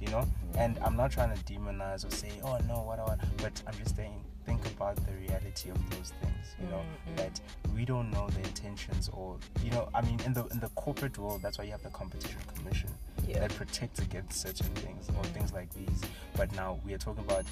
you 0.00 0.08
know? 0.08 0.26
And 0.56 0.78
I'm 0.78 0.96
not 0.96 1.10
trying 1.10 1.36
to 1.36 1.44
demonize 1.44 2.06
or 2.06 2.10
say, 2.10 2.30
oh 2.42 2.58
no, 2.66 2.82
what, 2.82 2.98
what, 3.00 3.18
but 3.38 3.62
I'm 3.66 3.74
just 3.78 3.96
saying, 3.96 4.24
think 4.50 4.66
about 4.76 4.96
the 4.96 5.12
reality 5.12 5.70
of 5.70 5.78
those 5.90 6.12
things, 6.20 6.44
you 6.60 6.68
know? 6.68 6.82
Mm-hmm. 6.82 7.16
That 7.16 7.40
we 7.74 7.84
don't 7.84 8.10
know 8.10 8.28
the 8.30 8.40
intentions 8.40 9.08
or, 9.12 9.36
you 9.64 9.70
know, 9.70 9.88
I 9.94 10.00
mean, 10.02 10.18
in 10.26 10.32
the 10.32 10.44
in 10.46 10.58
the 10.58 10.70
corporate 10.70 11.16
world, 11.18 11.40
that's 11.42 11.58
why 11.58 11.64
you 11.64 11.70
have 11.70 11.82
the 11.82 11.90
competition 11.90 12.40
commission 12.56 12.90
Yeah. 13.28 13.40
that 13.40 13.54
protects 13.54 14.00
against 14.00 14.40
certain 14.40 14.72
things 14.82 15.08
or 15.08 15.12
mm-hmm. 15.12 15.34
things 15.34 15.52
like 15.52 15.70
these. 15.74 16.00
But 16.36 16.52
now 16.56 16.80
we 16.84 16.94
are 16.94 16.98
talking 16.98 17.24
about 17.24 17.44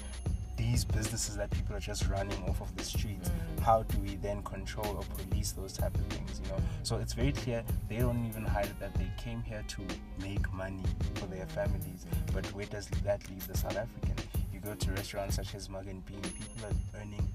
these 0.57 0.83
businesses 0.83 1.37
that 1.37 1.49
people 1.51 1.73
are 1.73 1.79
just 1.91 2.09
running 2.09 2.41
off 2.49 2.59
of 2.59 2.75
the 2.75 2.83
streets. 2.83 3.29
Mm. 3.29 3.61
How 3.61 3.83
do 3.83 3.97
we 3.99 4.17
then 4.17 4.43
control 4.43 4.91
or 4.99 5.05
police 5.15 5.53
those 5.53 5.71
type 5.71 5.95
of 5.95 6.05
things? 6.07 6.41
You 6.43 6.49
know, 6.51 6.57
mm. 6.57 6.63
so 6.83 6.97
it's 6.97 7.13
very 7.13 7.31
clear 7.31 7.63
they 7.87 7.99
don't 7.99 8.25
even 8.27 8.43
hide 8.43 8.73
that 8.81 8.93
they 8.95 9.09
came 9.17 9.41
here 9.41 9.63
to 9.75 9.81
make 10.21 10.45
money 10.53 10.83
for 11.15 11.27
their 11.27 11.45
mm. 11.45 11.51
families. 11.59 12.05
But 12.33 12.45
where 12.47 12.65
does 12.65 12.87
that 13.05 13.21
leave 13.29 13.47
the 13.47 13.57
South 13.57 13.77
African? 13.77 14.15
You 14.59 14.71
go 14.71 14.75
to 14.75 14.91
restaurants 14.91 15.37
such 15.37 15.55
as 15.55 15.69
Mug 15.69 15.87
and 15.87 16.05
Bean, 16.05 16.21
people 16.21 16.65
are 16.65 16.99
earning 17.01 17.25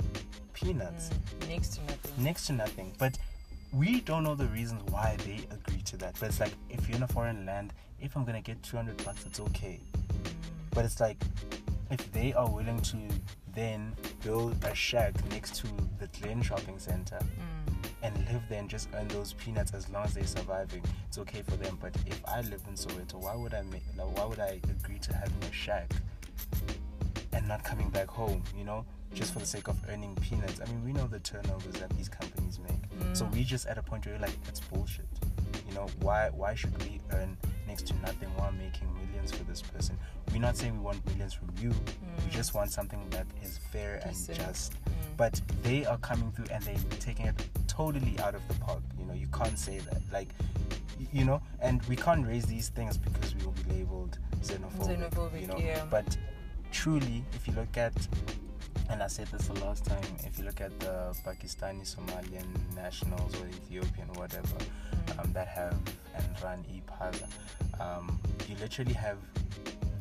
peanuts 0.53 1.09
mm, 1.41 1.49
Next 1.49 1.77
to 1.77 1.81
nothing. 1.85 2.25
next 2.25 2.47
to 2.47 2.53
nothing. 2.53 2.93
But 2.99 3.19
we 3.73 4.03
don't 4.03 4.25
know 4.25 4.35
the 4.35 4.47
reasons 4.47 4.83
why 4.91 5.17
they 5.25 5.41
agree 5.51 5.81
to 5.83 5.97
that. 5.99 6.17
But 6.21 6.29
it's 6.29 6.41
like 6.41 6.53
if 6.69 6.87
you're 6.87 6.99
in 6.99 7.03
a 7.03 7.09
foreign 7.09 7.47
land, 7.47 7.73
if 7.99 8.15
I'm 8.15 8.27
gonna 8.27 8.43
get 8.43 8.63
200 8.63 9.03
bucks, 9.05 9.25
it's 9.25 9.41
okay. 9.41 9.81
Mm. 9.97 10.33
But 10.73 10.85
it's 10.85 11.01
like 11.01 11.17
if 11.91 12.13
they 12.13 12.35
are 12.35 12.51
willing 12.51 12.81
to 12.83 12.99
then 13.55 13.95
build 14.23 14.63
a 14.65 14.75
shack 14.75 15.15
next 15.31 15.57
to 15.57 15.69
the 15.99 16.09
Glen 16.21 16.43
shopping 16.43 16.79
center 16.79 17.19
mm. 17.19 17.87
and 18.03 18.15
live 18.31 18.43
there 18.51 18.61
and 18.61 18.69
just 18.69 18.89
earn 18.95 19.09
those 19.09 19.33
peanuts 19.33 19.73
as 19.73 19.89
long 19.89 20.05
as 20.05 20.13
they're 20.13 20.27
surviving, 20.27 20.83
it's 21.09 21.17
okay 21.17 21.41
for 21.41 21.57
them. 21.57 21.79
But 21.81 21.97
if 22.05 22.21
I 22.29 22.43
live 22.43 22.61
in 22.69 22.75
Soweto, 22.75 23.15
why 23.15 23.35
would 23.35 23.55
I 23.55 23.63
make? 23.63 23.83
Like, 23.97 24.15
why 24.19 24.27
would 24.27 24.41
I 24.41 24.61
agree 24.79 24.99
to 24.99 25.15
having 25.15 25.43
a 25.43 25.53
shack 25.53 25.91
and 27.35 27.47
not 27.49 27.63
coming 27.65 27.91
back 27.91 28.09
home? 28.09 28.43
You 28.57 28.65
know, 28.65 28.85
just 29.13 29.33
for 29.33 29.41
the 29.41 29.47
sake 29.47 29.69
of 29.69 29.77
earning 29.91 30.15
peanuts. 30.17 30.61
I 30.61 30.67
mean, 30.67 30.85
we 30.85 30.93
know 30.93 31.07
the 31.07 31.21
turnovers 31.21 31.75
that 31.75 31.91
these 31.97 32.09
companies 32.09 32.59
make, 32.59 33.15
so 33.15 33.25
mm. 33.25 33.35
we 33.35 33.45
just 33.45 33.67
at 33.67 33.79
a 33.79 33.83
point 33.83 34.07
where 34.07 34.15
we're 34.15 34.21
like, 34.23 34.37
it's 34.49 34.61
bullshit. 34.61 35.07
You 35.69 35.75
know, 35.75 35.87
why 36.01 36.31
why 36.31 36.55
should 36.55 36.77
we 36.83 37.01
earn 37.13 37.37
next 37.67 37.87
to 37.89 37.95
nothing 37.97 38.29
while 38.37 38.53
making 38.53 38.89
millions 38.95 39.33
for 39.33 39.45
this 39.45 39.63
person? 39.63 39.99
We're 40.33 40.41
not 40.41 40.57
saying 40.57 40.77
we 40.77 40.85
want 40.85 41.05
millions 41.07 41.35
from 41.35 41.49
you. 41.61 41.71
We 41.71 42.31
just 42.31 42.53
mm. 42.53 42.57
want 42.57 42.71
something 42.71 43.01
that 43.11 43.27
is 43.43 43.59
fair 43.73 44.01
and 44.05 44.15
just. 44.15 44.73
Mm. 44.73 44.79
But 45.17 45.41
they 45.63 45.85
are 45.85 45.99
coming 45.99 46.33
through 46.33 46.47
and 46.53 46.63
they're 46.65 46.77
taking 46.99 47.27
it 47.27 47.35
totally 47.69 48.17
out 48.21 48.35
of 48.35 48.47
the 48.49 48.55
park. 48.55 48.83
You 48.99 49.07
know, 49.07 49.15
you 49.15 49.29
can't 49.33 49.59
say 49.59 49.79
that. 49.79 50.03
Like, 50.13 50.29
you 51.13 51.25
know, 51.25 51.41
and 51.61 51.83
we 51.85 51.97
can't 51.97 52.27
raise 52.27 52.47
these 52.47 52.69
things 52.69 52.97
because 52.99 53.35
we 53.35 53.45
will 53.45 53.53
be 53.53 53.75
labeled 53.75 54.19
xenophobic. 54.41 55.11
Xenophobic, 55.11 55.41
you 55.41 55.47
know, 55.47 55.59
yeah. 55.59 55.85
but 55.91 56.17
truly, 56.75 57.25
if 57.33 57.47
you 57.47 57.55
look 57.55 57.79
at 57.79 57.95
and 58.91 59.03
I 59.03 59.07
said 59.07 59.29
this 59.29 59.47
the 59.47 59.65
last 59.65 59.87
time, 59.87 60.03
if 60.25 60.39
you 60.39 60.45
look 60.45 60.61
at 60.61 60.79
the 60.81 61.17
Pakistani 61.25 61.83
Somalian 61.83 62.47
nationals 62.75 63.35
or 63.41 63.47
Ethiopian, 63.47 64.09
whatever, 64.15 64.57
um, 65.19 65.33
that 65.33 65.49
have 65.49 65.79
and 66.15 66.43
run 66.43 66.65
e-Paza, 66.71 67.27
um, 67.81 68.21
you 68.47 68.57
literally 68.61 68.93
have 68.93 69.17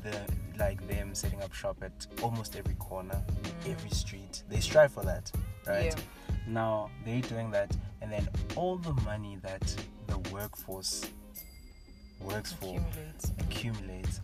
the 0.04 0.20
like 0.60 0.86
them 0.88 1.16
setting 1.16 1.42
up 1.42 1.54
shop 1.54 1.78
at 1.82 2.08
almost 2.22 2.58
every 2.58 2.76
corner, 2.76 3.22
every 3.66 3.90
street. 3.92 4.44
They 4.50 4.60
strive 4.60 4.92
for 4.92 5.04
that, 5.04 5.32
right? 5.66 5.86
Yeah. 5.86 5.96
Now 6.48 6.90
they're 7.06 7.22
doing 7.22 7.52
that, 7.52 7.72
and 8.02 8.12
then 8.12 8.28
all 8.56 8.76
the 8.78 8.94
money 9.04 9.38
that 9.44 9.74
the 10.08 10.18
workforce 10.34 11.06
works 12.20 12.52
for 12.52 12.80
Accumulates. 13.40 14.20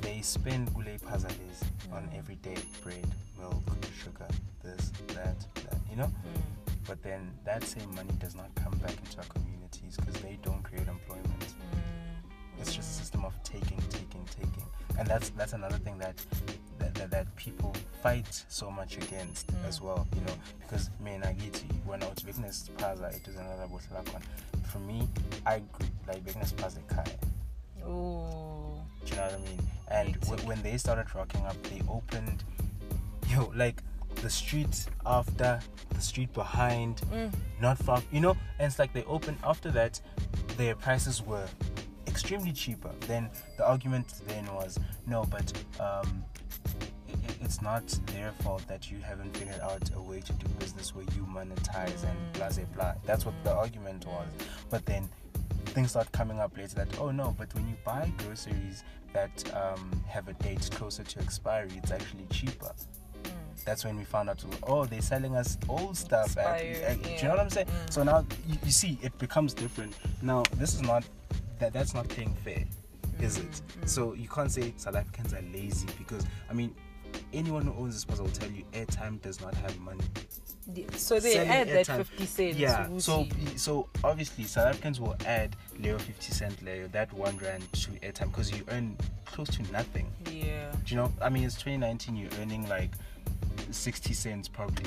They 0.00 0.20
spend 0.22 0.72
gule 0.74 0.96
pazales 1.06 1.62
on 1.92 2.02
mm. 2.04 2.18
everyday 2.18 2.56
bread, 2.82 3.06
milk, 3.38 3.62
sugar, 4.02 4.28
this, 4.62 4.90
that, 5.08 5.38
that, 5.54 5.78
you 5.90 5.96
know? 5.96 6.06
Mm. 6.06 6.40
But 6.86 7.02
then 7.02 7.30
that 7.44 7.64
same 7.64 7.94
money 7.94 8.12
does 8.18 8.34
not 8.34 8.54
come 8.54 8.76
back 8.78 8.96
into 9.04 9.18
our 9.18 9.24
communities 9.24 9.96
because 9.96 10.14
they 10.22 10.38
don't 10.42 10.62
create 10.62 10.86
employment. 10.86 11.40
Mm. 11.40 12.60
It's 12.60 12.74
just 12.74 12.90
a 12.90 12.94
system 13.02 13.24
of 13.24 13.34
taking, 13.42 13.78
taking, 13.90 14.24
taking, 14.26 14.62
and 14.98 15.08
that's 15.08 15.30
that's 15.30 15.54
another 15.54 15.76
thing 15.78 15.98
that 15.98 16.16
that, 16.78 16.94
that, 16.94 17.10
that 17.10 17.36
people 17.36 17.74
fight 18.02 18.44
so 18.48 18.70
much 18.70 18.96
against 18.96 19.50
as 19.66 19.80
well. 19.80 20.06
You 20.14 20.20
know, 20.22 20.34
because 20.60 20.90
me 21.02 21.14
and 21.14 21.24
Agiti, 21.24 21.70
when 21.84 22.02
I 22.02 22.06
was 22.06 22.18
Bigness 22.20 22.70
Plaza, 22.76 23.06
it 23.06 23.26
was 23.26 23.36
another 23.36 23.66
Botlakon. 23.66 24.22
For 24.70 24.78
me, 24.78 25.08
I 25.44 25.60
grew 25.72 25.88
like 26.06 26.24
Bigness 26.24 26.52
Plaza 26.56 26.80
Kai. 26.88 27.04
Oh. 27.86 28.80
Do 29.04 29.10
you 29.10 29.16
know 29.16 29.22
what 29.26 29.34
I 29.34 29.38
mean? 29.38 29.60
And 29.90 30.20
w- 30.22 30.46
when 30.48 30.62
they 30.62 30.76
started 30.76 31.06
rocking 31.14 31.44
up, 31.46 31.62
they 31.64 31.82
opened, 31.88 32.42
yo, 33.28 33.52
like 33.54 33.82
the 34.16 34.30
street 34.30 34.86
after, 35.04 35.60
the 35.90 36.00
street 36.00 36.32
behind, 36.32 37.02
mm. 37.12 37.32
not 37.60 37.78
far, 37.78 38.02
you 38.10 38.20
know. 38.20 38.36
And 38.58 38.66
it's 38.66 38.78
like 38.78 38.92
they 38.92 39.04
opened 39.04 39.38
after 39.44 39.70
that, 39.72 40.00
their 40.56 40.74
prices 40.74 41.22
were 41.22 41.46
extremely 42.06 42.52
cheaper. 42.52 42.90
Then 43.00 43.28
the 43.58 43.66
argument 43.66 44.06
then 44.26 44.46
was, 44.54 44.78
no, 45.06 45.24
but 45.24 45.52
um, 45.80 46.24
i- 47.08 47.12
i- 47.12 47.36
it's 47.42 47.60
not 47.60 47.86
their 48.06 48.32
fault 48.42 48.66
that 48.68 48.90
you 48.90 48.98
haven't 48.98 49.36
figured 49.36 49.60
out 49.60 49.90
a 49.94 50.00
way 50.00 50.20
to 50.20 50.32
do 50.32 50.46
business 50.58 50.94
where 50.94 51.04
you 51.16 51.26
monetize 51.30 52.02
and 52.04 52.18
mm. 52.18 52.32
blah 52.34 52.48
blah 52.48 52.64
blah. 52.74 52.94
That's 53.04 53.26
what 53.26 53.34
the 53.44 53.50
mm. 53.50 53.58
argument 53.58 54.06
was. 54.06 54.28
But 54.70 54.86
then 54.86 55.08
things 55.74 55.90
start 55.90 56.10
coming 56.12 56.38
up 56.38 56.56
later 56.56 56.76
that 56.76 56.88
oh 57.00 57.10
no, 57.10 57.34
but 57.38 57.52
when 57.54 57.66
you 57.68 57.74
buy 57.84 58.10
groceries 58.18 58.84
that 59.12 59.44
um, 59.54 60.02
have 60.08 60.28
a 60.28 60.32
date 60.34 60.68
closer 60.72 61.02
to 61.02 61.20
expiry, 61.20 61.70
it's 61.76 61.90
actually 61.90 62.26
cheaper. 62.30 62.72
that's 63.64 63.84
when 63.84 63.96
we 63.96 64.04
found 64.04 64.28
out 64.28 64.44
oh 64.64 64.84
they're 64.84 65.00
selling 65.00 65.34
us 65.36 65.56
old 65.68 65.96
stuff 65.96 66.36
at, 66.36 66.60
Expired, 66.60 66.82
at- 66.84 67.02
do 67.02 67.10
you 67.10 67.22
know 67.24 67.30
what 67.30 67.40
i'm 67.40 67.50
saying? 67.50 67.66
Mm. 67.66 67.92
so 67.92 68.02
now 68.02 68.24
you, 68.48 68.56
you 68.64 68.70
see 68.70 68.98
it 69.02 69.16
becomes 69.18 69.54
different. 69.54 69.94
Now 70.22 70.42
this 70.56 70.74
is 70.74 70.82
not 70.82 71.04
that 71.58 71.72
that's 71.72 71.94
not 71.94 72.08
paying 72.08 72.34
fair 72.44 72.64
is 73.20 73.38
it? 73.38 73.50
Mm, 73.80 73.88
so 73.88 74.12
you 74.14 74.28
can't 74.28 74.50
say 74.50 74.74
south 74.76 74.96
africans 74.96 75.32
are 75.32 75.44
lazy 75.52 75.86
because 75.98 76.26
i 76.50 76.52
mean 76.52 76.74
anyone 77.32 77.62
who 77.66 77.72
owns 77.82 77.94
this 77.94 78.04
puzzle 78.04 78.24
will 78.26 78.32
tell 78.32 78.50
you 78.50 78.64
airtime 78.72 79.20
does 79.22 79.40
not 79.40 79.54
have 79.54 79.78
money 79.80 80.04
So 80.96 81.20
they 81.20 81.34
Selling 81.34 81.48
add 81.50 81.68
that 81.68 81.86
airtime. 81.86 82.06
50 82.06 82.26
cents. 82.26 82.58
yeah 82.58 82.88
so 82.98 83.26
so 83.56 83.88
obviously 84.02 84.44
south 84.44 84.68
africans 84.68 85.00
will 85.00 85.16
add 85.26 85.56
leo 85.78 85.98
50 85.98 86.32
cent 86.32 86.62
leo 86.62 86.88
that 86.88 87.12
one 87.12 87.36
rand 87.38 87.70
to 87.74 87.90
airtime 88.00 88.30
because 88.30 88.50
you 88.50 88.64
earn 88.68 88.96
close 89.26 89.48
to 89.48 89.62
nothing 89.72 90.10
yeah. 90.30 90.72
do 90.84 90.94
you 90.94 90.96
know 90.96 91.12
i 91.20 91.28
mean 91.28 91.44
it's 91.44 91.56
2019 91.56 92.16
you're 92.16 92.30
earning 92.40 92.66
like 92.68 92.90
60 93.70 94.12
cents 94.14 94.48
probably 94.48 94.86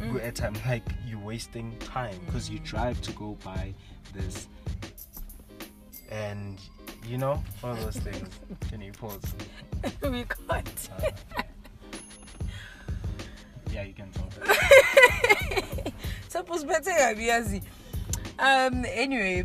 Mm. 0.00 0.12
go 0.12 0.18
airtime 0.20 0.66
like 0.68 0.84
you're 1.08 1.18
wasting 1.18 1.76
time 1.80 2.14
because 2.26 2.48
you 2.48 2.60
drive 2.60 3.00
to 3.02 3.10
go 3.12 3.36
buy 3.44 3.74
this 4.14 4.46
and 6.10 6.58
you 7.04 7.18
know 7.18 7.42
all 7.64 7.74
those 7.74 7.96
things 7.96 8.28
can 8.70 8.80
you 8.80 8.92
pause 8.92 9.20
we 10.04 10.24
can't. 10.24 10.88
Yeah 13.78 13.86
you 13.86 13.94
can 13.94 14.10
talk 14.10 14.32
Suppose 16.28 16.64
better 16.64 16.90
yazi. 16.90 17.62
Um. 18.38 18.84
Anyway. 18.84 19.44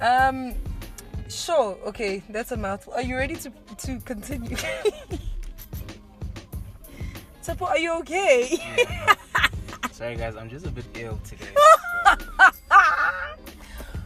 Um. 0.00 0.54
Sure. 1.28 1.76
Okay. 1.86 2.22
That's 2.30 2.52
a 2.52 2.56
mouthful. 2.56 2.94
Are 2.94 3.02
you 3.02 3.16
ready 3.16 3.36
to 3.36 3.50
to 3.78 3.98
continue? 4.00 4.56
Sapo, 7.42 7.66
are 7.66 7.78
you 7.78 7.92
okay? 8.00 8.56
Yeah. 8.78 9.14
sorry 9.92 10.14
guys 10.16 10.36
i'm 10.36 10.48
just 10.48 10.64
a 10.64 10.70
bit 10.70 10.86
ill 10.94 11.18
today 11.24 11.50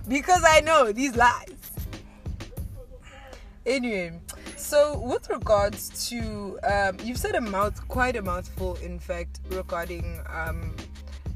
because 0.09 0.42
I 0.47 0.61
know 0.61 0.92
these 0.92 1.16
lies. 1.16 1.52
Anyway, 3.64 4.12
so 4.57 4.99
with 4.99 5.29
regards 5.31 6.09
to 6.11 6.59
um, 6.65 6.97
you've 7.03 7.19
said 7.19 7.35
a 7.35 7.41
mouth, 7.41 7.87
quite 7.89 8.17
a 8.17 8.23
mouthful, 8.23 8.77
in 8.77 8.99
fact, 8.99 9.41
regarding 9.51 10.21
um, 10.29 10.75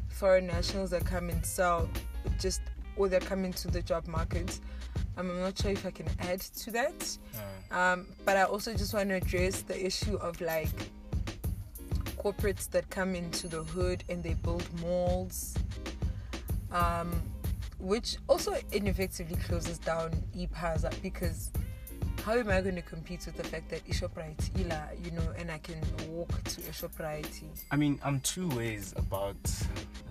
foreign 0.09 0.47
nationals 0.47 0.91
that 0.91 1.05
come 1.05 1.29
and 1.31 1.45
sell, 1.45 1.89
just 2.39 2.61
or 2.97 3.09
that 3.09 3.25
come 3.25 3.45
into 3.45 3.69
the 3.69 3.83
job 3.83 4.07
market. 4.07 4.61
Um, 5.17 5.31
I'm 5.31 5.41
not 5.41 5.59
sure 5.59 5.71
if 5.71 5.85
I 5.87 5.91
can 5.91 6.07
add 6.21 6.41
to 6.41 6.71
that, 6.73 7.19
Uh, 7.73 7.79
um, 7.79 8.07
but 8.25 8.37
I 8.37 8.45
also 8.45 8.75
just 8.75 8.95
want 8.95 9.09
to 9.11 9.17
address 9.17 9.63
the 9.63 9.87
issue 9.87 10.17
of 10.17 10.41
like 10.41 10.69
corporates 12.17 12.69
that 12.71 12.89
come 12.91 13.15
into 13.15 13.49
the 13.49 13.63
hood 13.63 14.05
and 14.09 14.23
they 14.23 14.35
build 14.35 14.67
malls. 14.81 15.55
Um, 16.73 17.11
which 17.79 18.19
also 18.29 18.57
ineffectively 18.73 19.37
closes 19.37 19.79
down 19.79 20.13
e-Paza 20.35 20.91
because 21.03 21.51
how 22.25 22.33
am 22.35 22.49
I 22.51 22.61
going 22.61 22.75
to 22.77 22.83
compete 22.83 23.25
with 23.27 23.37
the 23.37 23.45
fact 23.45 23.71
that 23.71 23.85
Ishoprite 23.87 24.51
Ila, 24.61 24.89
you 25.03 25.11
know, 25.13 25.33
and 25.39 25.51
I 25.51 25.59
can 25.59 25.81
walk 26.09 26.29
to 26.45 26.61
Ishoprite? 26.63 27.43
i 27.71 27.77
mean 27.77 27.99
i'm 28.05 28.21
two 28.21 28.49
ways 28.51 28.93
about 28.97 29.37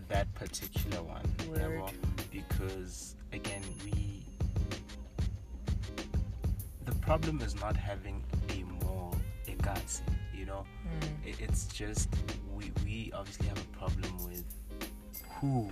that 0.08 0.34
particular 0.36 1.02
one 1.04 1.26
Word. 1.50 1.92
because 2.32 3.16
again 3.34 3.62
we 3.86 4.24
the 6.86 6.96
problem 6.96 7.42
is 7.42 7.56
not 7.60 7.76
having 7.76 8.24
a 8.50 8.64
mall 8.84 9.16
ekatsi 9.48 10.02
you 10.34 10.46
know 10.46 10.66
Mm. 10.90 11.40
it's 11.40 11.66
just 11.68 12.10
we 12.56 12.72
we 12.84 13.12
obviously 13.14 13.48
have 13.48 13.60
a 13.62 13.78
problem 13.78 14.12
with 14.26 14.44
who 15.40 15.70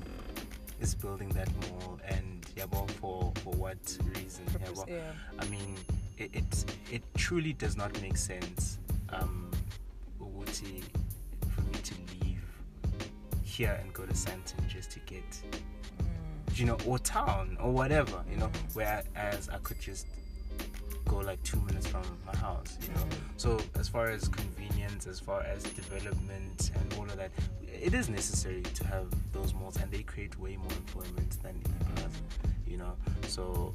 is 0.79 0.93
building 0.93 1.29
that 1.29 1.49
mall 1.61 1.99
and 2.07 2.45
yabo 2.55 2.87
for 2.99 3.31
for 3.43 3.53
what 3.55 3.77
reason 4.15 4.45
Purpose, 4.45 4.79
yabo. 4.81 4.87
yeah. 4.87 5.11
I 5.39 5.45
mean 5.45 5.75
it, 6.17 6.29
it 6.33 6.65
it 6.91 7.01
truly 7.15 7.53
does 7.53 7.75
not 7.77 7.99
make 8.01 8.17
sense 8.17 8.79
um 9.09 9.49
ukuthi 10.21 10.83
for 11.53 11.61
me 11.61 11.77
to 11.83 11.93
leave 12.21 12.43
here 13.43 13.77
and 13.81 13.93
go 13.93 14.05
to 14.05 14.13
Sandton 14.13 14.67
just 14.67 14.91
to 14.91 14.99
get 15.01 15.23
Mm. 15.99 16.59
you 16.59 16.65
know 16.65 16.77
or 16.87 16.99
town 16.99 17.57
or 17.61 17.71
whatever 17.71 18.23
you 18.31 18.37
know 18.37 18.49
whereas 18.73 19.49
I 19.49 19.57
could 19.63 19.79
just 19.79 20.07
go 21.05 21.17
like 21.17 21.41
two 21.43 21.59
minutes 21.61 21.87
from 21.87 22.03
my 22.25 22.35
house 22.37 22.77
you 22.81 22.89
know 22.93 23.01
Mm. 23.05 23.17
so 23.37 23.59
as 23.79 23.87
far 23.87 24.07
as 24.09 24.27
convenience 24.27 25.07
as 25.07 25.19
far 25.19 25.41
as 25.41 25.63
development 25.63 26.71
and 26.75 26.93
all 26.97 27.05
of 27.05 27.17
that 27.17 27.31
it 27.87 27.93
is 27.93 28.09
necessary 28.09 28.61
to 28.61 28.83
have 28.87 29.07
those 29.33 29.53
malls 29.53 29.77
and 29.77 29.91
they 29.91 30.03
create 30.03 30.37
way 30.39 30.57
more 30.57 30.71
employment 30.83 31.31
than 31.43 31.55
e-plus 31.57 32.13
you 32.67 32.77
know 32.77 32.93
so 33.27 33.73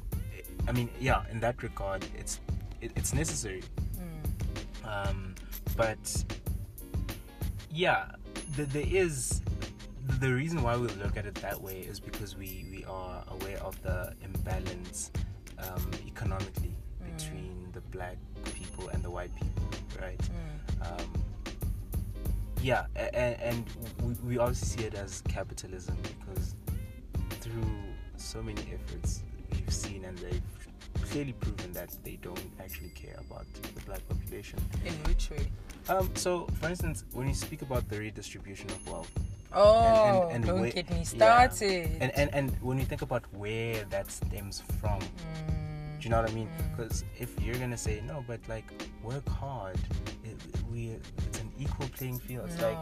i 0.67 0.71
mean 0.71 0.89
yeah 0.99 1.23
in 1.31 1.39
that 1.39 1.61
regard 1.63 2.05
it's 2.17 2.39
it, 2.81 2.91
it's 2.95 3.13
necessary 3.13 3.63
Mm. 3.97 5.09
um 5.09 5.35
but 5.77 6.25
yeah 7.71 8.05
th- 8.55 8.69
there 8.69 8.85
is 8.87 9.41
the 10.19 10.31
reason 10.33 10.61
why 10.61 10.75
we 10.75 10.87
look 11.03 11.15
at 11.17 11.25
it 11.25 11.35
that 11.35 11.59
way 11.61 11.79
is 11.79 11.99
because 11.99 12.35
we 12.37 12.65
we 12.69 12.83
are 12.85 13.23
aware 13.31 13.57
of 13.63 13.81
the 13.83 14.13
imbalance 14.23 15.11
um, 15.59 15.89
economically 16.07 16.75
Mm. 17.01 17.17
between 17.17 17.67
the 17.73 17.81
black 17.95 18.17
people 18.53 18.87
and 18.89 19.03
the 19.03 19.09
white 19.09 19.33
people 19.35 19.65
right 20.01 20.19
Mm. 20.19 21.01
um, 21.01 21.23
yeah 22.61 22.85
and, 22.95 23.35
and 23.41 23.65
we, 24.01 24.13
we 24.35 24.37
obviously 24.37 24.67
see 24.81 24.87
it 24.87 24.93
as 24.95 25.21
capitalism 25.27 25.97
because 26.03 26.55
through 27.41 27.75
so 28.17 28.41
many 28.41 28.61
efforts 28.73 29.23
we've 29.53 29.73
seen 29.73 30.05
and 30.05 30.17
they've 30.17 30.41
clearly 31.09 31.33
proven 31.33 31.71
that 31.73 31.89
they 32.03 32.17
don't 32.21 32.39
actually 32.59 32.89
care 32.89 33.17
about 33.27 33.45
the 33.75 33.81
black 33.81 34.01
population 34.09 34.59
In 34.85 34.93
which 35.07 35.29
way? 35.31 35.47
um, 35.89 36.09
so 36.15 36.47
for 36.59 36.69
instance 36.69 37.03
when 37.13 37.27
you 37.27 37.33
speak 37.33 37.61
about 37.61 37.87
the 37.89 37.99
redistribution 37.99 38.69
of 38.69 38.87
wealth 38.89 39.11
Oh, 39.55 40.29
and 40.31 40.43
don't 40.45 40.61
where- 40.61 40.71
get 40.71 40.89
me 40.89 40.97
yeah. 40.97 41.03
started. 41.03 41.91
and, 42.01 42.11
and 42.17 42.33
and 42.33 42.51
when 42.61 42.79
you 42.79 42.85
think 42.85 43.03
about 43.03 43.23
where 43.33 43.83
that 43.91 44.09
stems 44.09 44.63
from 44.81 44.99
Mm. 44.99 45.99
do 45.99 46.03
you 46.05 46.09
know 46.09 46.21
what 46.21 46.31
I 46.31 46.33
mean? 46.33 46.49
Mm. 46.49 46.75
Because 46.75 47.05
if 47.19 47.29
you're 47.39 47.55
gonna 47.63 47.77
say 47.77 48.01
no, 48.05 48.25
but 48.27 48.39
like 48.49 48.65
work 49.03 49.27
hard, 49.29 49.77
it, 50.25 50.35
we 50.71 50.97
it's 51.27 51.39
an 51.39 51.49
equal 51.63 51.87
playing 51.97 52.19
field. 52.19 52.45
It's 52.49 52.61
like 52.61 52.77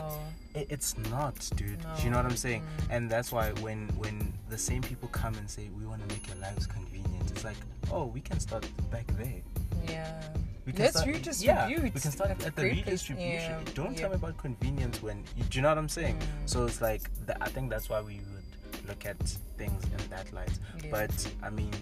it, 0.56 0.68
it's 0.70 0.98
not, 1.10 1.36
dude. 1.56 1.82
No. 1.84 1.90
Do 1.98 2.04
you 2.04 2.10
know 2.12 2.18
what 2.18 2.26
I'm 2.26 2.36
saying? 2.48 2.62
Mm. 2.62 2.96
And 2.96 3.10
that's 3.10 3.32
why 3.32 3.52
when 3.66 3.80
when 4.04 4.34
the 4.50 4.58
same 4.58 4.82
people 4.82 5.08
come 5.10 5.36
and 5.36 5.50
say 5.50 5.70
we 5.78 5.86
want 5.86 6.02
to 6.08 6.08
make 6.14 6.28
your 6.28 6.38
lives 6.38 6.66
convenient, 6.68 7.30
it's 7.32 7.44
like 7.44 7.58
oh 7.92 8.06
we 8.06 8.22
can 8.22 8.40
start 8.40 8.66
back 8.92 9.08
there. 9.18 9.42
Yeah. 9.88 10.22
We 10.66 10.74
can 10.74 10.84
Let's 10.84 10.98
start, 11.00 11.16
redistribute. 11.16 11.70
Yeah, 11.70 11.84
we 11.84 11.90
can 11.90 12.12
start 12.12 12.30
at 12.46 12.56
the 12.56 12.64
redistribution. 12.64 13.56
yeah, 13.66 13.74
Don't 13.74 13.94
yeah. 13.94 14.02
tell 14.02 14.10
me 14.12 14.16
about 14.16 14.38
convenience 14.38 15.02
when 15.02 15.24
you, 15.36 15.44
do 15.46 15.58
you 15.58 15.64
know 15.64 15.70
what 15.70 15.80
I'm 15.80 15.90
saying? 15.90 16.18
Mm. 16.20 16.26
So 16.46 16.66
it's 16.66 16.82
like 16.82 17.02
th- 17.26 17.38
I 17.42 17.50
think 17.50 17.72
that's 17.72 17.90
why 17.90 18.00
we 18.02 18.22
would 18.32 18.88
look 18.88 19.06
at 19.06 19.18
things 19.58 19.84
in 19.86 20.10
that 20.10 20.32
light. 20.34 20.58
Yeah. 20.84 20.92
But 20.92 21.16
I 21.42 21.50
mean, 21.50 21.74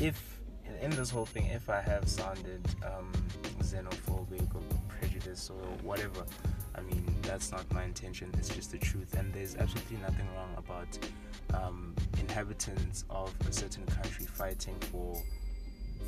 if 0.00 0.16
in, 0.66 0.74
in 0.84 0.90
this 0.90 1.10
whole 1.10 1.26
thing, 1.26 1.46
if 1.46 1.68
I 1.68 1.80
have 1.80 2.08
sounded 2.08 2.62
um, 2.84 3.10
xenophobic 3.60 4.54
or 4.54 4.62
prejudiced 5.14 5.50
or 5.50 5.54
whatever, 5.82 6.24
I 6.74 6.80
mean 6.82 7.04
that's 7.22 7.52
not 7.52 7.70
my 7.72 7.84
intention. 7.84 8.30
It's 8.38 8.48
just 8.48 8.72
the 8.72 8.78
truth, 8.78 9.14
and 9.16 9.32
there's 9.32 9.56
absolutely 9.56 9.98
nothing 9.98 10.26
wrong 10.34 10.50
about 10.56 10.98
um, 11.54 11.94
inhabitants 12.18 13.04
of 13.10 13.32
a 13.48 13.52
certain 13.52 13.84
country 13.86 14.26
fighting 14.26 14.76
for 14.92 15.20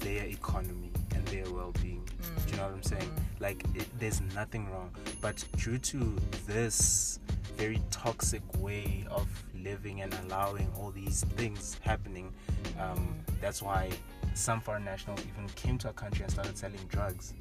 their 0.01 0.25
economy 0.25 0.91
and 1.15 1.27
their 1.29 1.51
well-being. 1.51 2.07
Do 2.47 2.51
you 2.51 2.57
know 2.59 2.65
what 2.65 2.73
I'm 2.75 2.83
saying? 2.83 3.03
Mm. 3.09 3.41
Like, 3.41 3.65
it, 3.75 3.87
there's 3.99 4.21
nothing 4.35 4.71
wrong. 4.71 4.91
But 5.23 5.43
due 5.57 5.79
to 5.79 6.17
this 6.47 7.19
very 7.57 7.81
toxic 7.91 8.43
way 8.59 9.07
of 9.11 9.27
living 9.63 10.03
and 10.03 10.15
allowing 10.25 10.71
all 10.79 10.91
these 10.91 11.25
things 11.37 11.79
happening, 11.81 12.31
um, 12.79 13.15
that's 13.41 13.63
why 13.63 13.91
some 14.35 14.61
foreign 14.61 14.85
nationals 14.85 15.21
even 15.33 15.49
came 15.55 15.79
to 15.79 15.87
our 15.87 15.95
country 15.95 16.25
and 16.25 16.31
started 16.31 16.59
selling 16.59 16.81
drugs. 16.89 17.33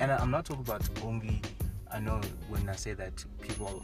And 0.00 0.10
I'm 0.12 0.30
not 0.30 0.44
talking 0.44 0.62
about 0.62 0.82
only. 1.02 1.40
I 1.92 2.00
know 2.00 2.20
when 2.48 2.68
I 2.68 2.74
say 2.74 2.92
that 2.94 3.24
people 3.40 3.80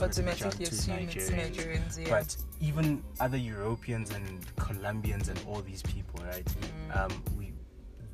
automatically 0.00 0.66
assume 0.66 0.98
it's 1.00 1.28
Nigerians, 1.30 1.52
Nigerians, 1.52 1.98
yeah. 1.98 2.08
but 2.08 2.36
even 2.60 3.02
other 3.18 3.36
Europeans 3.36 4.12
and 4.12 4.46
Colombians 4.56 5.28
and 5.28 5.40
all 5.48 5.60
these 5.60 5.82
people, 5.82 6.20
right? 6.24 6.44
Mm. 6.44 6.96
Um, 6.96 7.22
we, 7.36 7.52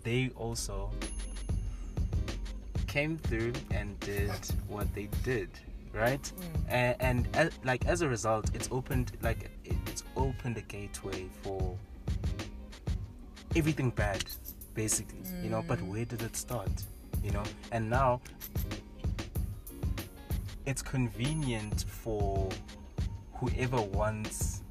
they 0.05 0.31
also 0.37 0.91
came 2.87 3.19
through 3.19 3.53
and 3.73 4.01
did 4.01 4.31
what 4.69 4.93
they 4.95 5.11
did, 5.23 5.51
right? 5.93 6.23
Mm. 6.23 6.61
And, 6.71 6.97
and 7.01 7.37
as, 7.37 7.51
like 7.63 7.85
as 7.85 8.01
a 8.01 8.09
result, 8.09 8.51
it's 8.55 8.71
opened 8.73 9.13
like 9.21 9.51
it, 9.67 9.77
it's 9.87 10.03
opened 10.17 10.57
a 10.57 10.63
gateway 10.63 11.27
for 11.43 11.77
everything 13.55 13.91
bad, 13.91 14.25
basically, 14.73 15.21
you 15.43 15.51
know. 15.51 15.63
But 15.67 15.81
Mm. 15.81 15.89
where 15.89 16.05
did 16.07 16.23
it 16.23 16.37
start? 16.37 16.71
You 17.27 17.33
know, 17.33 17.43
and 17.73 17.91
now 17.91 18.21
it's 20.65 20.81
convenient 20.81 21.85
for 21.89 22.49
whoever 23.35 23.83
wants. 23.83 24.63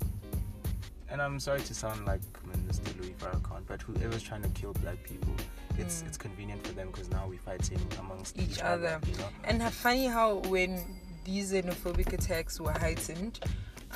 And 1.10 1.22
I'm 1.22 1.38
sorry 1.40 1.60
to 1.62 1.74
sound 1.74 2.06
like 2.06 2.22
Minister 2.48 2.92
Louis 3.02 3.14
Farrakhan, 3.20 3.64
but 3.68 3.82
whoever's 3.82 4.24
trying 4.24 4.42
to 4.44 4.50
kill 4.50 4.72
black 4.82 5.04
people, 5.04 5.34
it's 5.78 6.02
Mm. 6.02 6.08
it's 6.08 6.18
convenient 6.18 6.66
for 6.66 6.72
them 6.74 6.88
because 6.92 7.10
now 7.10 7.28
we're 7.28 7.40
fighting 7.40 7.80
amongst 8.00 8.38
Each 8.40 8.60
other. 8.62 9.02
You 9.06 9.18
know. 9.18 9.28
And 9.44 9.62
funny 9.74 10.08
how 10.08 10.36
when 10.48 10.82
these 11.26 11.52
xenophobic 11.52 12.14
attacks 12.14 12.60
were 12.62 12.72
heightened, 12.72 13.42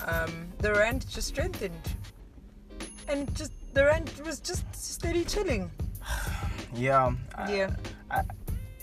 um, 0.06 0.50
the 0.58 0.74
rand 0.74 1.08
just 1.10 1.30
strengthened, 1.30 1.96
and 3.08 3.34
just 3.36 3.54
the 3.74 3.86
rand 3.86 4.12
was 4.26 4.42
just 4.42 4.66
steady 4.76 5.24
chilling. 5.24 5.72
Yeah. 6.76 7.14
I- 7.36 7.52
Yeah. 7.56 7.76
I, 8.12 8.22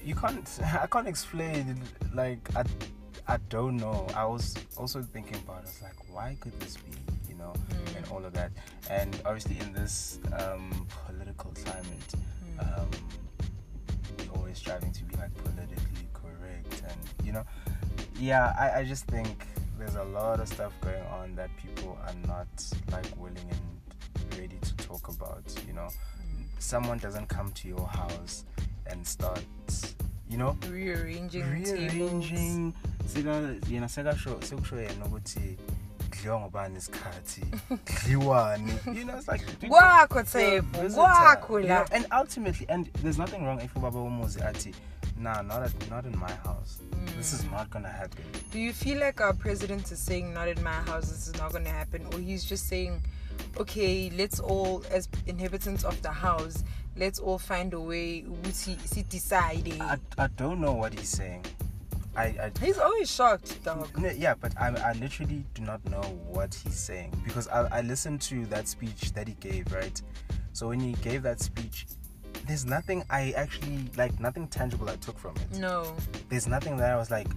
you 0.07 0.14
can't. 0.14 0.49
I 0.83 0.87
can't 0.87 1.09
explain. 1.09 1.83
Like 2.14 2.49
I, 2.57 2.62
I 3.29 3.37
don't 3.49 3.77
know. 3.77 4.07
I 4.14 4.25
was 4.25 4.55
also 4.77 5.03
thinking 5.03 5.37
about. 5.45 5.64
It. 5.64 5.71
I 5.83 5.87
like, 5.87 6.14
why 6.14 6.37
could 6.40 6.59
this 6.61 6.77
be? 6.77 6.92
You 7.29 7.35
know, 7.37 7.53
Mm. 7.69 7.97
and 7.97 8.07
all 8.12 8.25
of 8.25 8.33
that. 8.35 8.53
And 8.88 9.21
obviously, 9.27 9.59
in 9.59 9.73
this 9.73 10.21
um, 10.38 10.87
political 11.07 11.53
climate, 11.64 12.12
um, 12.61 12.88
we're 14.19 14.38
always 14.38 14.59
striving 14.59 14.92
to 14.92 15.05
be 15.05 15.16
like 15.16 15.35
politically 15.45 16.09
correct, 16.14 16.83
and 16.88 17.27
you 17.27 17.33
know, 17.33 17.45
yeah. 18.19 18.55
I, 18.59 18.81
I 18.81 18.85
just 18.85 19.07
think 19.07 19.47
there's 19.79 19.97
a 19.97 20.05
lot 20.05 20.40
of 20.40 20.49
stuff 20.49 20.73
going 20.81 21.03
on 21.21 21.35
that 21.37 21.51
people 21.59 21.99
are 22.07 22.14
not 22.27 22.47
like 22.92 23.07
willing 23.19 23.49
and 23.51 24.38
ready 24.40 24.59
to 24.62 24.77
talk 24.77 25.09
about. 25.09 25.42
You 25.66 25.75
know, 25.75 25.88
someone 26.59 26.99
doesn't 26.99 27.27
come 27.29 27.51
to 27.53 27.69
your 27.69 27.87
house 27.87 28.45
and 28.87 29.05
start, 29.07 29.42
you 30.31 30.37
know, 30.37 30.57
Rearranging, 30.71 31.45
rearranging. 31.45 32.75
yena 33.71 33.89
sekusho 33.89 34.81
yena 34.81 35.05
ukuthi 35.07 35.57
kudliwa 36.11 36.41
ngobani 36.41 36.79
isikhathi? 36.79 37.41
Kudliwani? 37.69 38.73
You 38.95 39.05
know 39.05 39.17
it's 39.19 39.29
like 39.29 39.43
Kwakho 39.61 40.15
you're 40.15 40.59
a 40.59 40.62
Tshepo, 40.62 40.83
visitor, 40.83 41.03
kwakho 41.03 41.69
la. 41.69 41.87
and 41.93 42.07
ultimately 42.12 42.67
and 42.69 42.87
there's 43.03 43.19
nothing 43.19 43.45
wrong 43.45 43.61
if 43.61 43.75
ubaba 43.75 43.99
umuzi 43.99 44.41
athi 44.43 44.75
nah 45.19 45.43
not 45.43 45.62
at, 45.62 45.91
not 45.91 46.05
in 46.05 46.19
my 46.19 46.33
house. 46.45 46.79
This 47.17 47.33
is 47.33 47.43
hmm. 47.43 47.55
not 47.55 47.71
gonna 47.71 47.89
happen. 47.89 48.25
Do 48.53 48.59
you 48.59 48.73
feel 48.73 48.99
like 48.99 49.21
our 49.21 49.33
president 49.33 49.91
is 49.91 49.99
saying, 49.99 50.35
not 50.35 50.49
in 50.49 50.62
my 50.62 50.71
house, 50.71 51.11
this 51.11 51.29
is 51.29 51.37
not 51.39 51.53
going 51.53 51.65
to 51.65 51.71
happen? 51.71 52.07
Or 52.12 52.19
he's 52.19 52.45
just 52.45 52.69
saying, 52.69 53.03
okay, 53.59 54.11
let's 54.16 54.40
all, 54.40 54.83
as 54.90 55.09
inhabitants 55.27 55.85
of 55.85 56.01
the 56.03 56.11
house, 56.11 56.64
let's 56.97 57.19
all 57.19 57.38
find 57.38 57.75
a 57.75 57.81
way 57.81 58.23
to 58.23 59.03
decide. 59.05 59.73
I, 59.81 59.99
I 60.19 60.27
don't 60.29 60.61
know 60.61 60.73
what 60.73 60.99
he's 60.99 61.09
saying 61.09 61.45
I, 62.16 62.25
I 62.25 62.53
He's 62.64 62.79
always 62.79 63.11
shocked, 63.11 63.62
dog. 63.62 63.88
Yeah, 64.16 64.35
but 64.40 64.59
I, 64.59 64.69
I 64.69 64.92
literally 64.95 65.45
do 65.55 65.62
not 65.62 65.85
know 65.90 66.01
what 66.27 66.55
he's 66.55 66.79
saying 66.79 67.12
because 67.25 67.47
I, 67.49 67.79
I 67.79 67.81
listened 67.83 68.23
to 68.23 68.47
that 68.47 68.66
speech 68.69 69.12
that 69.12 69.29
he 69.29 69.35
gave, 69.35 69.71
right? 69.73 70.01
So 70.53 70.69
when 70.69 70.81
he 70.81 70.92
gave 70.95 71.23
that 71.25 71.40
speech, 71.40 71.87
there's 72.47 72.64
nothing 72.64 73.05
I 73.11 73.33
actually 73.37 73.90
like, 73.97 74.19
nothing 74.19 74.49
tangible 74.49 74.88
I 74.88 74.97
took 74.97 75.19
from 75.19 75.37
it. 75.37 75.59
No. 75.59 75.95
There's 76.31 76.47
nothing 76.47 76.77
that 76.79 76.90
I 76.90 76.97
was 76.97 77.11
like, 77.11 77.29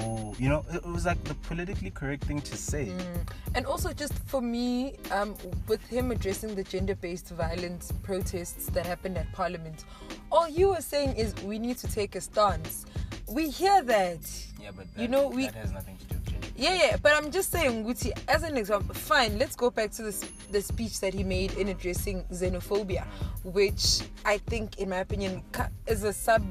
oh, 0.00 0.34
you 0.38 0.48
know, 0.48 0.64
it 0.72 0.84
was 0.84 1.06
like 1.06 1.22
the 1.24 1.34
politically 1.34 1.90
correct 1.90 2.24
thing 2.24 2.40
to 2.42 2.56
say. 2.56 2.86
Mm. 2.86 3.32
And 3.54 3.66
also, 3.66 3.92
just 3.92 4.14
for 4.26 4.40
me, 4.40 4.96
um, 5.10 5.34
with 5.66 5.84
him 5.86 6.10
addressing 6.10 6.54
the 6.54 6.64
gender 6.64 6.94
based 6.94 7.28
violence 7.30 7.92
protests 8.02 8.66
that 8.70 8.86
happened 8.86 9.18
at 9.18 9.30
Parliament, 9.32 9.84
all 10.30 10.48
you 10.48 10.70
were 10.70 10.80
saying 10.80 11.16
is 11.16 11.34
we 11.44 11.58
need 11.58 11.78
to 11.78 11.88
take 11.88 12.14
a 12.16 12.20
stance. 12.20 12.86
We 13.26 13.50
hear 13.50 13.82
that. 13.82 14.20
Yeah, 14.60 14.70
but 14.76 14.86
You 14.96 15.08
know, 15.08 15.28
we- 15.28 15.46
that 15.46 15.54
has 15.54 15.72
nothing 15.72 15.96
to 15.98 16.04
do 16.04 16.14
with 16.16 16.24
gender. 16.26 16.46
Yeah, 16.56 16.74
yeah, 16.74 16.96
but 17.00 17.12
I'm 17.14 17.30
just 17.30 17.50
saying, 17.52 17.84
Guti, 17.84 18.10
as 18.26 18.42
an 18.42 18.56
example, 18.56 18.94
fine, 18.94 19.38
let's 19.38 19.54
go 19.54 19.70
back 19.70 19.92
to 19.92 20.02
this, 20.02 20.24
the 20.50 20.60
speech 20.60 21.00
that 21.00 21.14
he 21.14 21.22
made 21.22 21.52
in 21.52 21.68
addressing 21.68 22.24
xenophobia, 22.32 23.04
which 23.44 24.00
I 24.24 24.38
think, 24.38 24.78
in 24.78 24.88
my 24.88 24.98
opinion, 24.98 25.42
is 25.86 26.02
a 26.04 26.12
sub 26.12 26.42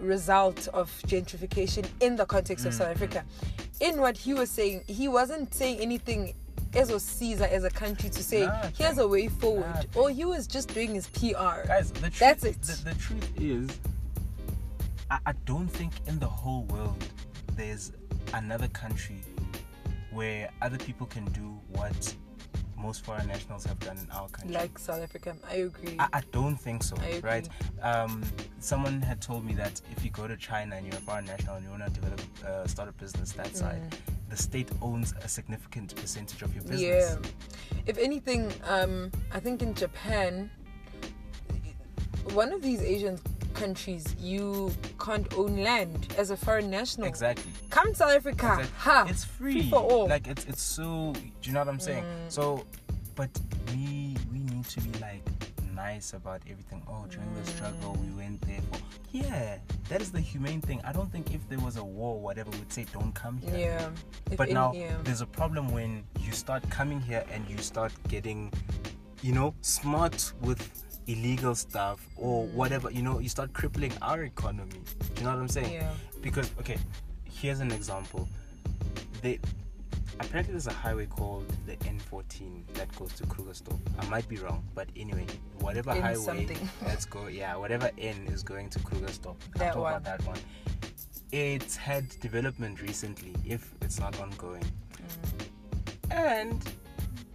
result 0.00 0.68
of 0.68 0.90
gentrification 1.06 1.86
in 2.00 2.16
the 2.16 2.26
context 2.26 2.66
of 2.66 2.74
South 2.74 2.88
mm. 2.88 2.92
Africa. 2.92 3.24
In 3.80 4.00
what 4.00 4.16
he 4.16 4.34
was 4.34 4.50
saying, 4.50 4.84
he 4.86 5.08
wasn't 5.08 5.52
saying 5.54 5.80
anything 5.80 6.34
as 6.74 6.90
a 6.90 7.00
Caesar 7.00 7.44
as 7.44 7.64
a 7.64 7.70
country 7.70 8.10
to 8.10 8.22
say, 8.22 8.48
here's 8.76 8.98
a 8.98 9.08
way 9.08 9.28
forward. 9.28 9.66
Nothing. 9.66 9.90
Or 9.94 10.10
he 10.10 10.24
was 10.24 10.46
just 10.46 10.72
doing 10.74 10.94
his 10.94 11.08
PR. 11.08 11.66
Guys, 11.66 11.90
the 11.92 12.00
truth, 12.00 12.18
That's 12.18 12.44
it. 12.44 12.62
The, 12.62 12.90
the 12.90 12.94
truth 12.96 13.32
is, 13.40 13.68
I, 15.10 15.18
I 15.26 15.32
don't 15.44 15.68
think 15.68 15.92
in 16.06 16.18
the 16.18 16.26
whole 16.26 16.64
world 16.64 17.02
there's 17.54 17.92
another 18.34 18.68
country 18.68 19.20
where 20.10 20.50
other 20.62 20.78
people 20.78 21.06
can 21.06 21.24
do 21.26 21.58
what 21.72 22.14
most 22.76 23.04
foreign 23.04 23.26
nationals 23.26 23.64
have 23.64 23.78
done 23.80 23.98
in 23.98 24.10
our 24.10 24.28
country. 24.28 24.54
Like 24.54 24.78
South 24.78 25.02
Africa. 25.02 25.36
I 25.50 25.56
agree. 25.56 25.96
I, 25.98 26.08
I 26.12 26.22
don't 26.32 26.56
think 26.56 26.82
so, 26.82 26.96
right? 27.22 27.48
Um, 27.82 28.22
someone 28.58 29.00
had 29.00 29.20
told 29.20 29.44
me 29.44 29.54
that 29.54 29.80
if 29.96 30.04
you 30.04 30.10
go 30.10 30.28
to 30.28 30.36
China 30.36 30.76
and 30.76 30.86
you're 30.86 30.96
a 30.96 31.00
foreign 31.00 31.24
national 31.24 31.56
and 31.56 31.64
you 31.64 31.70
want 31.70 31.84
to 31.84 31.90
develop, 31.90 32.20
uh, 32.46 32.66
start 32.66 32.88
a 32.88 32.92
business 32.92 33.32
that 33.32 33.56
side, 33.56 33.96
the 34.28 34.36
state 34.36 34.68
owns 34.82 35.14
a 35.22 35.28
significant 35.28 35.94
percentage 35.96 36.42
of 36.42 36.54
your 36.54 36.64
business. 36.64 36.80
Yeah. 36.80 37.16
If 37.86 37.98
anything, 37.98 38.52
um, 38.68 39.10
I 39.32 39.40
think 39.40 39.62
in 39.62 39.74
Japan, 39.74 40.50
one 42.32 42.52
of 42.52 42.62
these 42.62 42.82
Asian 42.82 43.18
countries, 43.56 44.04
you 44.20 44.72
can't 45.00 45.26
own 45.34 45.56
land 45.62 46.14
as 46.18 46.30
a 46.30 46.36
foreign 46.36 46.70
national. 46.70 47.06
Exactly. 47.06 47.50
Come 47.70 47.90
to 47.90 47.96
South 47.96 48.12
Africa, 48.12 48.56
Exact- 48.60 48.72
ha! 48.76 49.06
It's 49.08 49.24
free. 49.24 49.70
for 49.70 49.80
all. 49.80 50.08
Like 50.08 50.26
it's 50.28 50.44
it's 50.46 50.62
so. 50.62 51.12
Do 51.14 51.20
you 51.42 51.52
know 51.52 51.60
what 51.60 51.68
I'm 51.68 51.80
saying? 51.80 52.04
Mm. 52.04 52.30
So, 52.30 52.64
but 53.14 53.30
we 53.68 54.16
we 54.32 54.38
need 54.38 54.64
to 54.64 54.80
be 54.80 54.98
like 55.00 55.22
nice 55.74 56.14
about 56.14 56.40
everything. 56.50 56.82
Oh, 56.88 57.04
during 57.10 57.32
the 57.34 57.44
struggle, 57.44 57.96
we 58.00 58.10
went 58.16 58.40
there 58.42 58.60
for. 58.70 58.78
Yeah, 59.12 59.58
that 59.88 60.00
is 60.02 60.10
the 60.12 60.20
humane 60.20 60.60
thing. 60.60 60.80
I 60.84 60.92
don't 60.92 61.10
think 61.10 61.34
if 61.34 61.46
there 61.48 61.58
was 61.60 61.76
a 61.76 61.84
war, 61.84 62.14
or 62.16 62.20
whatever, 62.20 62.50
we'd 62.50 62.72
say 62.72 62.86
don't 62.92 63.14
come 63.14 63.38
here. 63.38 63.58
yeah. 63.58 64.36
But 64.36 64.50
now 64.50 64.72
yeah. 64.74 64.96
there's 65.04 65.20
a 65.22 65.26
problem 65.26 65.72
when 65.72 66.04
you 66.20 66.32
start 66.32 66.68
coming 66.70 67.00
here 67.00 67.24
and 67.32 67.48
you 67.48 67.58
start 67.58 67.92
getting, 68.08 68.52
you 69.22 69.32
know, 69.32 69.54
smart 69.62 70.32
with 70.42 70.60
illegal 71.06 71.54
stuff 71.54 72.06
or 72.16 72.44
mm. 72.44 72.52
whatever. 72.52 72.90
You 72.90 73.02
know, 73.02 73.18
you 73.18 73.28
start 73.28 73.52
crippling 73.52 73.92
our 74.02 74.22
economy. 74.24 74.80
You 75.16 75.24
know 75.24 75.30
what 75.30 75.38
I'm 75.38 75.48
saying? 75.48 75.72
Yeah. 75.72 75.92
Because 76.20 76.50
okay, 76.60 76.78
here's 77.24 77.60
an 77.60 77.72
example. 77.72 78.28
They 79.22 79.38
apparently 80.20 80.52
there's 80.52 80.66
a 80.66 80.72
highway 80.72 81.06
called 81.06 81.46
the 81.66 81.76
N14 81.76 82.66
that 82.74 82.94
goes 82.96 83.12
to 83.14 83.24
Krugersdorp. 83.24 83.78
I 83.98 84.06
might 84.06 84.28
be 84.28 84.36
wrong, 84.36 84.64
but 84.74 84.88
anyway, 84.96 85.26
whatever 85.60 85.90
N 85.90 86.02
highway, 86.02 86.16
something. 86.16 86.68
let's 86.86 87.04
go. 87.04 87.28
Yeah, 87.28 87.56
whatever 87.56 87.90
N 87.98 88.26
is 88.30 88.42
going 88.42 88.70
to 88.70 88.78
Krugersdorp. 88.80 89.36
That 89.56 89.74
talk 89.74 89.82
one. 89.82 89.92
about 89.92 90.04
that 90.04 90.26
one. 90.26 90.38
It's 91.32 91.76
had 91.76 92.08
development 92.20 92.80
recently, 92.80 93.34
if 93.44 93.74
it's 93.82 93.98
not 93.98 94.18
ongoing. 94.20 94.62
Mm. 94.62 96.16
And 96.16 96.70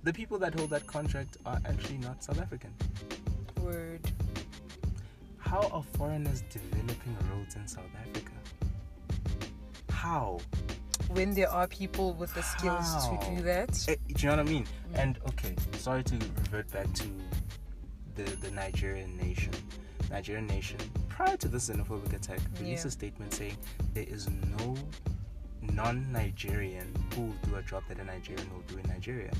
the 0.03 0.13
people 0.13 0.39
that 0.39 0.57
hold 0.57 0.69
that 0.71 0.87
contract 0.87 1.37
are 1.45 1.59
actually 1.65 1.97
not 1.97 2.23
South 2.23 2.41
African. 2.41 2.73
Word. 3.61 3.99
How 5.37 5.67
are 5.73 5.83
foreigners 5.97 6.43
developing 6.49 7.17
roads 7.31 7.55
in 7.55 7.67
South 7.67 7.83
Africa? 7.99 8.31
How? 9.89 10.39
When 11.09 11.33
there 11.33 11.49
are 11.49 11.67
people 11.67 12.13
with 12.13 12.33
the 12.33 12.41
skills 12.41 12.85
How? 12.93 13.17
to 13.17 13.35
do 13.35 13.41
that. 13.43 13.85
Eh, 13.89 13.95
do 14.07 14.13
you 14.17 14.29
know 14.29 14.37
what 14.37 14.47
I 14.47 14.49
mean? 14.49 14.65
And 14.93 15.19
okay, 15.29 15.55
sorry 15.77 16.03
to 16.03 16.15
revert 16.15 16.71
back 16.71 16.91
to 16.93 17.07
the 18.15 18.23
the 18.23 18.51
Nigerian 18.51 19.15
nation. 19.17 19.53
Nigerian 20.09 20.47
nation, 20.47 20.77
prior 21.09 21.37
to 21.37 21.47
this 21.47 21.69
xenophobic 21.69 22.13
attack, 22.13 22.39
released 22.59 22.83
Yeah. 22.85 22.89
a 22.89 22.91
statement 22.91 23.33
saying 23.33 23.57
there 23.93 24.03
is 24.07 24.29
no 24.57 24.75
non-Nigerian 25.61 26.93
who 27.15 27.21
will 27.21 27.35
do 27.43 27.55
a 27.55 27.61
job 27.61 27.83
that 27.87 27.99
a 27.99 28.03
Nigerian 28.03 28.49
will 28.53 28.63
do 28.67 28.77
in 28.77 28.87
Nigeria. 28.89 29.31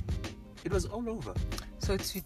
It 0.63 0.71
was 0.71 0.85
all 0.85 1.09
over. 1.09 1.33
So 1.79 1.97
to 1.97 2.21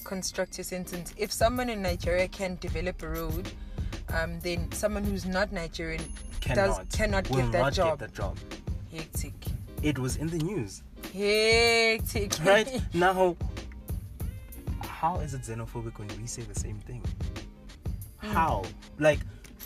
deconstruct 0.00 0.58
your 0.58 0.64
sentence, 0.64 1.14
if 1.16 1.32
someone 1.32 1.68
in 1.68 1.82
Nigeria 1.82 2.28
can 2.28 2.56
develop 2.60 3.02
a 3.02 3.08
road, 3.08 3.50
um, 4.12 4.38
then 4.40 4.70
someone 4.72 5.04
who's 5.04 5.26
not 5.26 5.52
Nigerian 5.52 6.02
Cannot, 6.40 6.88
does 6.88 6.96
cannot 6.96 7.24
get 7.28 7.52
that 7.52 7.60
not 7.60 7.72
job. 7.72 8.00
Get 8.00 8.14
job. 8.14 8.38
Hectic. 8.92 9.34
It 9.82 9.98
was 9.98 10.16
in 10.16 10.28
the 10.28 10.38
news. 10.38 10.82
Hectic. 11.12 12.34
right 12.44 12.82
now 12.94 13.36
how 14.82 15.18
is 15.20 15.32
it 15.32 15.40
xenophobic 15.40 15.98
when 15.98 16.08
we 16.20 16.26
say 16.26 16.42
the 16.42 16.58
same 16.58 16.78
thing 16.80 17.02
how 18.18 18.62
like 18.98 19.20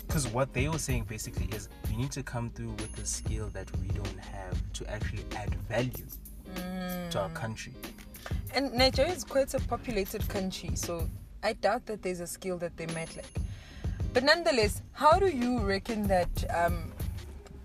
because 0.07 0.27
what 0.29 0.53
they 0.53 0.69
were 0.69 0.77
saying 0.79 1.03
basically 1.09 1.45
is 1.47 1.67
you 1.91 1.97
need 1.97 2.11
to 2.11 2.23
come 2.23 2.49
through 2.51 2.71
with 2.71 2.97
a 2.99 3.05
skill 3.05 3.49
that 3.49 3.69
we 3.79 3.87
don't 3.89 4.17
have 4.19 4.57
to 4.71 4.89
actually 4.89 5.25
add 5.35 5.53
value 5.67 6.05
to 7.09 7.19
our 7.19 7.29
country 7.29 7.73
And 8.55 8.73
Nigeria 8.73 9.11
is 9.11 9.23
quite 9.25 9.53
a 9.53 9.59
populated 9.59 10.27
country, 10.29 10.71
so 10.75 11.09
I 11.43 11.53
doubt 11.53 11.85
that 11.87 12.01
there's 12.01 12.21
a 12.21 12.27
skill 12.27 12.57
that 12.59 12.77
they 12.77 12.87
might 12.87 13.13
like. 13.15 13.35
But 14.13 14.23
nonetheless, 14.23 14.81
how 14.93 15.19
do 15.19 15.27
you 15.27 15.59
reckon 15.59 16.07
that 16.07 16.29
um, 16.55 16.93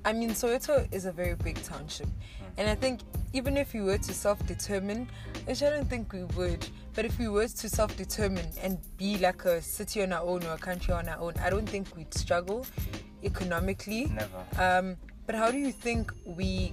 I 0.05 0.12
mean, 0.12 0.31
Soweto 0.31 0.92
is 0.92 1.05
a 1.05 1.12
very 1.12 1.35
big 1.35 1.62
township, 1.62 2.09
and 2.57 2.68
I 2.68 2.74
think 2.74 3.00
even 3.35 3.57
if 3.57 3.74
we 3.74 3.83
were 3.83 3.98
to 3.98 4.14
self-determine, 4.14 5.09
which 5.44 5.62
I 5.62 5.70
don't 5.70 5.88
think 5.88 6.12
we 6.12 6.24
would, 6.24 6.66
but 6.94 7.05
if 7.05 7.18
we 7.18 7.29
were 7.29 7.46
to 7.46 7.68
self-determine 7.68 8.46
and 8.62 8.79
be 8.96 9.18
like 9.18 9.44
a 9.44 9.61
city 9.62 10.03
on 10.03 10.12
our 10.12 10.22
own 10.26 10.42
or 10.44 10.55
a 10.55 10.59
country 10.59 10.94
on 10.94 11.09
our 11.09 11.18
own, 11.18 11.35
I 11.40 11.50
don't 11.50 11.68
think 11.68 11.94
we'd 11.96 12.12
struggle 12.14 12.66
economically. 13.22 14.07
Never. 14.07 14.44
Um, 14.59 14.96
but 15.26 15.35
how 15.35 15.50
do 15.50 15.59
you 15.59 15.70
think 15.70 16.12
we? 16.24 16.72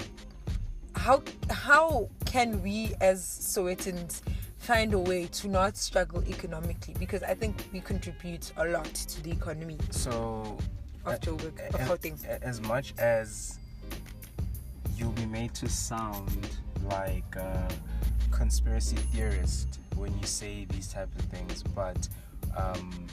How 0.97 1.21
how 1.49 2.09
can 2.25 2.61
we 2.61 2.93
as 2.99 3.21
Sowetans 3.23 4.21
find 4.57 4.93
a 4.93 4.99
way 4.99 5.27
to 5.27 5.47
not 5.47 5.77
struggle 5.77 6.23
economically? 6.27 6.95
Because 6.99 7.23
I 7.23 7.33
think 7.33 7.67
we 7.71 7.79
contribute 7.79 8.51
a 8.57 8.65
lot 8.65 8.85
to 8.93 9.23
the 9.23 9.31
economy 9.31 9.77
So, 9.91 10.57
of 11.05 11.13
a- 11.13 11.17
Joburg, 11.19 11.59
a- 11.59 11.91
of 11.91 12.03
a- 12.25 12.43
as 12.43 12.59
much 12.61 12.93
as 12.97 13.59
you'll 14.95 15.11
be 15.11 15.25
made 15.25 15.53
to 15.55 15.69
sound 15.69 16.47
like 16.89 17.35
a 17.35 17.67
conspiracy 18.31 18.97
theorist 19.13 19.79
when 19.95 20.17
you 20.19 20.25
say 20.25 20.65
these 20.69 20.87
types 20.91 21.15
of 21.17 21.25
things, 21.29 21.63
but 21.63 22.07
um, 22.57 23.07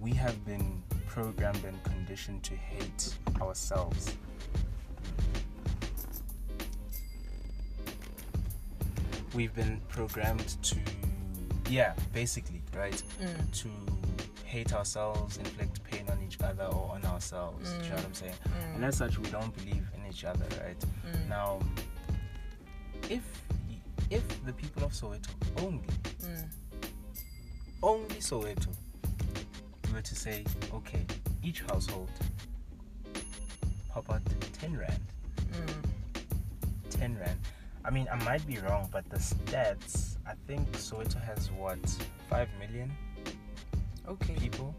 we 0.00 0.12
have 0.12 0.44
been 0.44 0.82
programmed 1.06 1.64
and 1.64 1.82
conditioned 1.84 2.42
to 2.44 2.54
hate 2.54 3.14
ourselves. 3.40 4.14
We've 9.34 9.54
been 9.54 9.80
programmed 9.88 10.46
to, 10.62 10.76
yeah, 11.68 11.94
basically, 12.12 12.62
right? 12.76 13.02
Mm. 13.20 13.52
To 13.62 13.68
hate 14.44 14.72
ourselves, 14.72 15.38
inflict 15.38 15.82
pain 15.90 16.04
on 16.08 16.18
each 16.24 16.40
other 16.40 16.64
or 16.66 16.92
on 16.94 17.04
ourselves. 17.04 17.68
Do 17.72 17.76
you 17.82 17.90
know 17.90 17.96
what 17.96 18.04
I'm 18.04 18.14
saying? 18.14 18.34
Mm. 18.44 18.74
And 18.76 18.84
as 18.84 18.96
such, 18.96 19.18
we 19.18 19.28
don't 19.30 19.52
believe 19.56 19.84
in 19.96 20.06
each 20.10 20.24
other, 20.24 20.44
right? 20.64 20.84
Now, 21.28 21.58
if 23.10 23.22
if 24.10 24.22
the 24.44 24.52
people 24.52 24.84
of 24.84 24.92
Soweto 24.92 25.28
only, 25.58 25.88
Mm. 26.22 26.48
only 27.82 28.16
Soweto, 28.20 28.68
were 29.92 30.02
to 30.02 30.14
say, 30.14 30.44
okay, 30.72 31.04
each 31.42 31.62
household 31.62 32.10
pop 33.88 34.08
out 34.10 34.22
10 34.60 34.76
rand, 34.76 35.00
Mm. 35.52 35.82
10 36.90 37.18
rand. 37.18 37.38
I 37.84 37.90
mean, 37.90 38.08
I 38.10 38.22
might 38.24 38.46
be 38.46 38.58
wrong, 38.58 38.88
but 38.90 39.08
the 39.10 39.18
stats, 39.18 40.16
I 40.26 40.32
think 40.46 40.70
Soweto 40.72 41.22
has 41.22 41.50
what, 41.52 41.78
5 42.30 42.48
million 42.58 42.90
Okay. 44.08 44.34
people? 44.34 44.74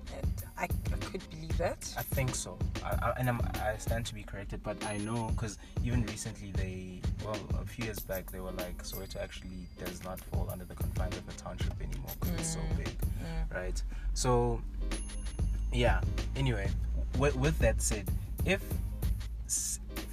I, 0.58 0.64
I 0.64 0.98
could 1.02 1.28
believe 1.30 1.58
that. 1.58 1.92
I 1.98 2.02
think 2.04 2.34
so, 2.36 2.58
I, 2.84 2.90
I, 2.90 3.14
and 3.20 3.28
I'm, 3.30 3.42
I 3.56 3.76
stand 3.78 4.06
to 4.08 4.14
be 4.16 4.24
corrected, 4.24 4.62
but 4.64 4.84
I 4.86 4.98
know 4.98 5.32
because 5.36 5.58
even 5.84 6.04
recently 6.06 6.52
they, 6.52 7.02
well, 7.24 7.38
a 7.62 7.66
few 7.66 7.86
years 7.86 8.00
back 8.00 8.32
they 8.32 8.40
were 8.40 8.52
like 8.54 8.82
Soweto 8.84 9.18
actually 9.22 9.68
does 9.84 10.04
not 10.04 10.20
fall 10.20 10.48
under 10.52 10.66
the 10.66 10.76
confines 10.76 11.18
of 11.18 11.28
a 11.28 11.32
township 11.34 11.74
anymore 11.82 12.12
because 12.20 12.36
it's 12.40 12.54
so 12.54 12.60
Mm. 12.60 12.78
big, 12.78 12.88
Mm. 12.88 13.54
right? 13.56 13.84
So, 14.14 14.62
yeah. 15.74 16.02
Anyway, 16.36 16.70
with, 17.18 17.36
with 17.36 17.58
that 17.60 17.82
said, 17.82 18.08
if 18.46 18.62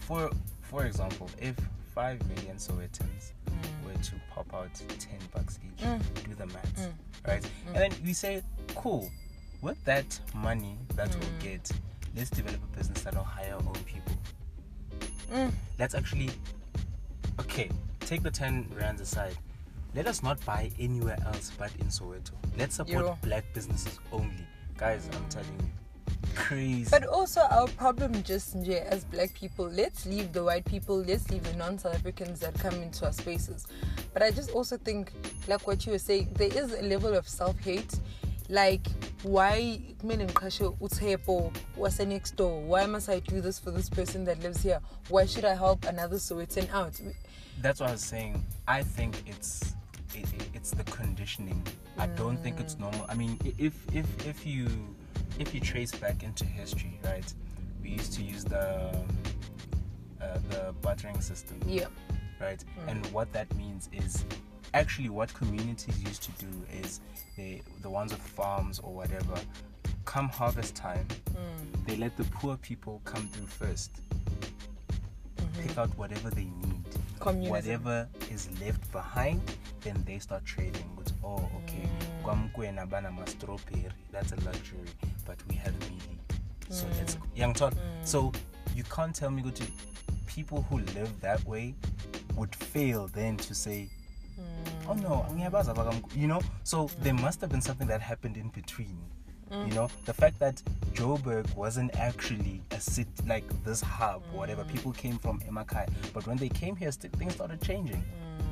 for 0.00 0.30
for 0.62 0.84
example, 0.86 1.28
if 1.38 1.54
five 1.94 2.26
million 2.28 2.56
Sowetans 2.56 3.32
Mm. 3.46 3.84
were 3.84 4.02
to 4.02 4.12
pop 4.30 4.52
out 4.54 4.72
ten 4.98 5.18
bucks 5.34 5.58
each, 5.64 5.84
Mm. 5.84 6.24
do 6.24 6.34
the 6.34 6.46
math, 6.46 6.76
Mm. 6.78 6.92
right? 7.26 7.50
And 7.66 7.76
then 7.76 7.92
we 8.04 8.12
say, 8.12 8.42
cool. 8.74 9.10
With 9.60 9.82
that 9.84 10.18
money 10.34 10.76
that 10.96 11.14
we'll 11.14 11.38
get, 11.40 11.70
let's 12.16 12.30
develop 12.30 12.60
a 12.62 12.76
business 12.76 13.02
that'll 13.02 13.22
hire 13.24 13.54
our 13.54 13.60
own 13.62 13.84
people. 13.84 14.14
Mm. 15.30 15.52
Let's 15.78 15.94
actually, 15.94 16.30
okay, 17.40 17.70
take 18.00 18.22
the 18.22 18.30
10 18.30 18.68
rands 18.74 19.00
aside. 19.00 19.36
Let 19.94 20.06
us 20.06 20.22
not 20.22 20.42
buy 20.46 20.70
anywhere 20.78 21.18
else 21.26 21.52
but 21.58 21.70
in 21.76 21.86
Soweto. 21.88 22.32
Let's 22.56 22.76
support 22.76 23.04
Yo. 23.04 23.18
black 23.22 23.44
businesses 23.52 23.98
only. 24.10 24.46
Guys, 24.78 25.06
I'm 25.12 25.28
telling 25.28 25.60
you. 25.60 25.70
Crazy. 26.34 26.88
But 26.90 27.06
also 27.06 27.40
our 27.50 27.66
problem 27.68 28.22
just 28.22 28.56
nje, 28.56 28.82
as 28.86 29.04
black 29.04 29.34
people, 29.34 29.68
let's 29.68 30.06
leave 30.06 30.32
the 30.32 30.42
white 30.42 30.64
people, 30.64 30.96
let's 30.96 31.30
leave 31.30 31.42
the 31.44 31.54
non-South 31.56 31.94
Africans 31.94 32.40
that 32.40 32.54
come 32.58 32.74
into 32.82 33.04
our 33.04 33.12
spaces. 33.12 33.66
But 34.12 34.22
I 34.22 34.30
just 34.30 34.50
also 34.50 34.76
think, 34.76 35.12
like 35.46 35.66
what 35.66 35.84
you 35.84 35.92
were 35.92 35.98
saying, 35.98 36.30
there 36.34 36.48
is 36.52 36.72
a 36.72 36.82
level 36.82 37.14
of 37.14 37.28
self-hate. 37.28 37.98
Like, 38.48 38.86
why 39.22 39.80
kumele 40.02 40.26
ngiqhashe 40.28 40.76
uThepo 40.78 41.52
wase 41.76 42.06
next 42.06 42.36
door? 42.36 42.60
Why 42.62 42.86
must 42.86 43.08
I 43.08 43.20
do 43.20 43.40
this 43.40 43.58
for 43.58 43.70
this 43.70 43.88
person 43.88 44.24
that 44.24 44.42
lives 44.42 44.62
here? 44.62 44.80
Why 45.08 45.26
should 45.26 45.44
I 45.44 45.54
help 45.54 45.84
another 45.86 46.16
Sowetan 46.16 46.70
out? 46.72 47.00
That's 47.60 47.80
what 47.80 47.90
I 47.90 47.92
was 47.92 48.02
saying. 48.02 48.44
I 48.66 48.82
think 48.82 49.22
it's 49.26 49.74
it, 50.14 50.24
it- 50.32 50.48
it's 50.54 50.70
the 50.72 50.84
conditioning. 50.84 51.62
I 51.98 52.06
don't 52.06 52.36
think 52.36 52.60
it's 52.60 52.74
mm. 52.74 52.80
normal. 52.80 53.06
I 53.08 53.14
mean, 53.14 53.38
if 53.56 53.74
if 53.94 54.06
if 54.26 54.44
you 54.46 54.68
if 55.38 55.54
you 55.54 55.60
trace 55.60 55.92
back 55.92 56.22
into 56.22 56.44
history, 56.44 56.98
right? 57.04 57.32
We 57.82 57.90
used 57.90 58.12
to 58.14 58.22
use 58.22 58.44
the 58.44 58.94
uh, 60.20 60.38
the 60.50 60.74
bartering 60.82 61.20
system. 61.20 61.60
Yeah. 61.66 61.86
right? 62.40 62.64
And 62.88 63.04
what 63.06 63.32
that 63.32 63.52
means 63.56 63.88
is 63.92 64.24
actually 64.74 65.08
what 65.08 65.32
communities 65.34 66.00
used 66.02 66.22
to 66.22 66.30
do 66.44 66.48
is 66.82 67.00
they 67.36 67.62
the 67.82 67.90
ones 67.90 68.12
with 68.12 68.22
farms 68.22 68.78
or 68.78 68.92
whatever 68.94 69.34
come 70.04 70.28
harvest 70.28 70.74
time 70.74 71.06
Mm. 71.32 71.86
they 71.86 71.96
let 71.96 72.16
the 72.16 72.24
poor 72.24 72.56
people 72.58 73.00
come 73.04 73.26
through 73.28 73.46
1st 73.46 73.90
pick 75.60 75.78
out 75.78 75.88
whatever 75.98 76.30
they 76.30 76.44
need 76.44 76.84
Communism. 77.20 77.50
whatever 77.50 78.08
is 78.30 78.48
left 78.60 78.90
behind 78.92 79.40
then 79.82 80.02
they 80.06 80.18
start 80.18 80.44
trading 80.44 80.88
with 80.96 81.12
oh 81.24 81.48
okay 81.64 81.88
strawberry 83.28 83.86
that's 84.10 84.32
a 84.32 84.36
luxury 84.44 84.78
but 85.26 85.38
we 85.48 85.54
have 85.56 85.78
mealy 85.80 86.18
so 86.72 86.86
mm. 86.86 86.98
let's 86.98 87.18
young 87.36 87.52
ton. 87.52 87.72
Mm. 87.72 87.76
So 88.04 88.32
you 88.74 88.84
can't 88.84 89.14
tell 89.14 89.30
me 89.30 89.42
go 89.42 89.50
to 89.50 89.64
people 90.26 90.64
who 90.70 90.78
live 90.78 91.10
that 91.20 91.44
way 91.46 91.74
would 92.34 92.54
fail 92.54 93.08
then 93.08 93.36
to 93.36 93.54
say 93.54 93.90
mm. 94.40 94.88
oh 94.88 94.94
no 94.94 95.26
ngiyabazi 95.34 95.74
abakamk-" 95.74 96.16
you 96.16 96.26
know? 96.26 96.40
So 96.64 96.88
there 97.00 97.14
must 97.14 97.40
have 97.42 97.50
been 97.50 97.60
something 97.60 97.86
that 97.88 98.00
happened 98.00 98.36
in 98.36 98.48
between 98.48 98.96
you 99.66 99.74
know? 99.74 99.90
The 100.06 100.14
fact 100.14 100.38
that 100.38 100.62
joburg 100.94 101.54
wasn't 101.54 101.94
actually 101.96 102.62
a 102.70 102.80
city 102.80 103.10
like 103.28 103.44
this 103.64 103.82
hub 103.82 104.22
whatever 104.32 104.64
people 104.64 104.92
came 104.92 105.18
from 105.18 105.40
emakai 105.40 105.86
but 106.14 106.26
when 106.26 106.38
they 106.38 106.48
came 106.48 106.74
here 106.74 106.90
things 106.90 107.34
started 107.34 107.60
changing. 107.60 108.02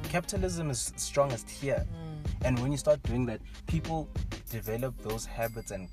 Capitalism 0.03 0.71
is 0.71 0.93
strongest 0.97 1.49
here. 1.49 1.87
And 2.45 2.59
when 2.59 2.73
you 2.73 2.79
start 2.79 3.03
doing 3.05 3.25
that 3.27 3.41
people 3.67 4.09
develop 4.51 4.95
those 5.03 5.25
habits 5.25 5.71
and 5.71 5.89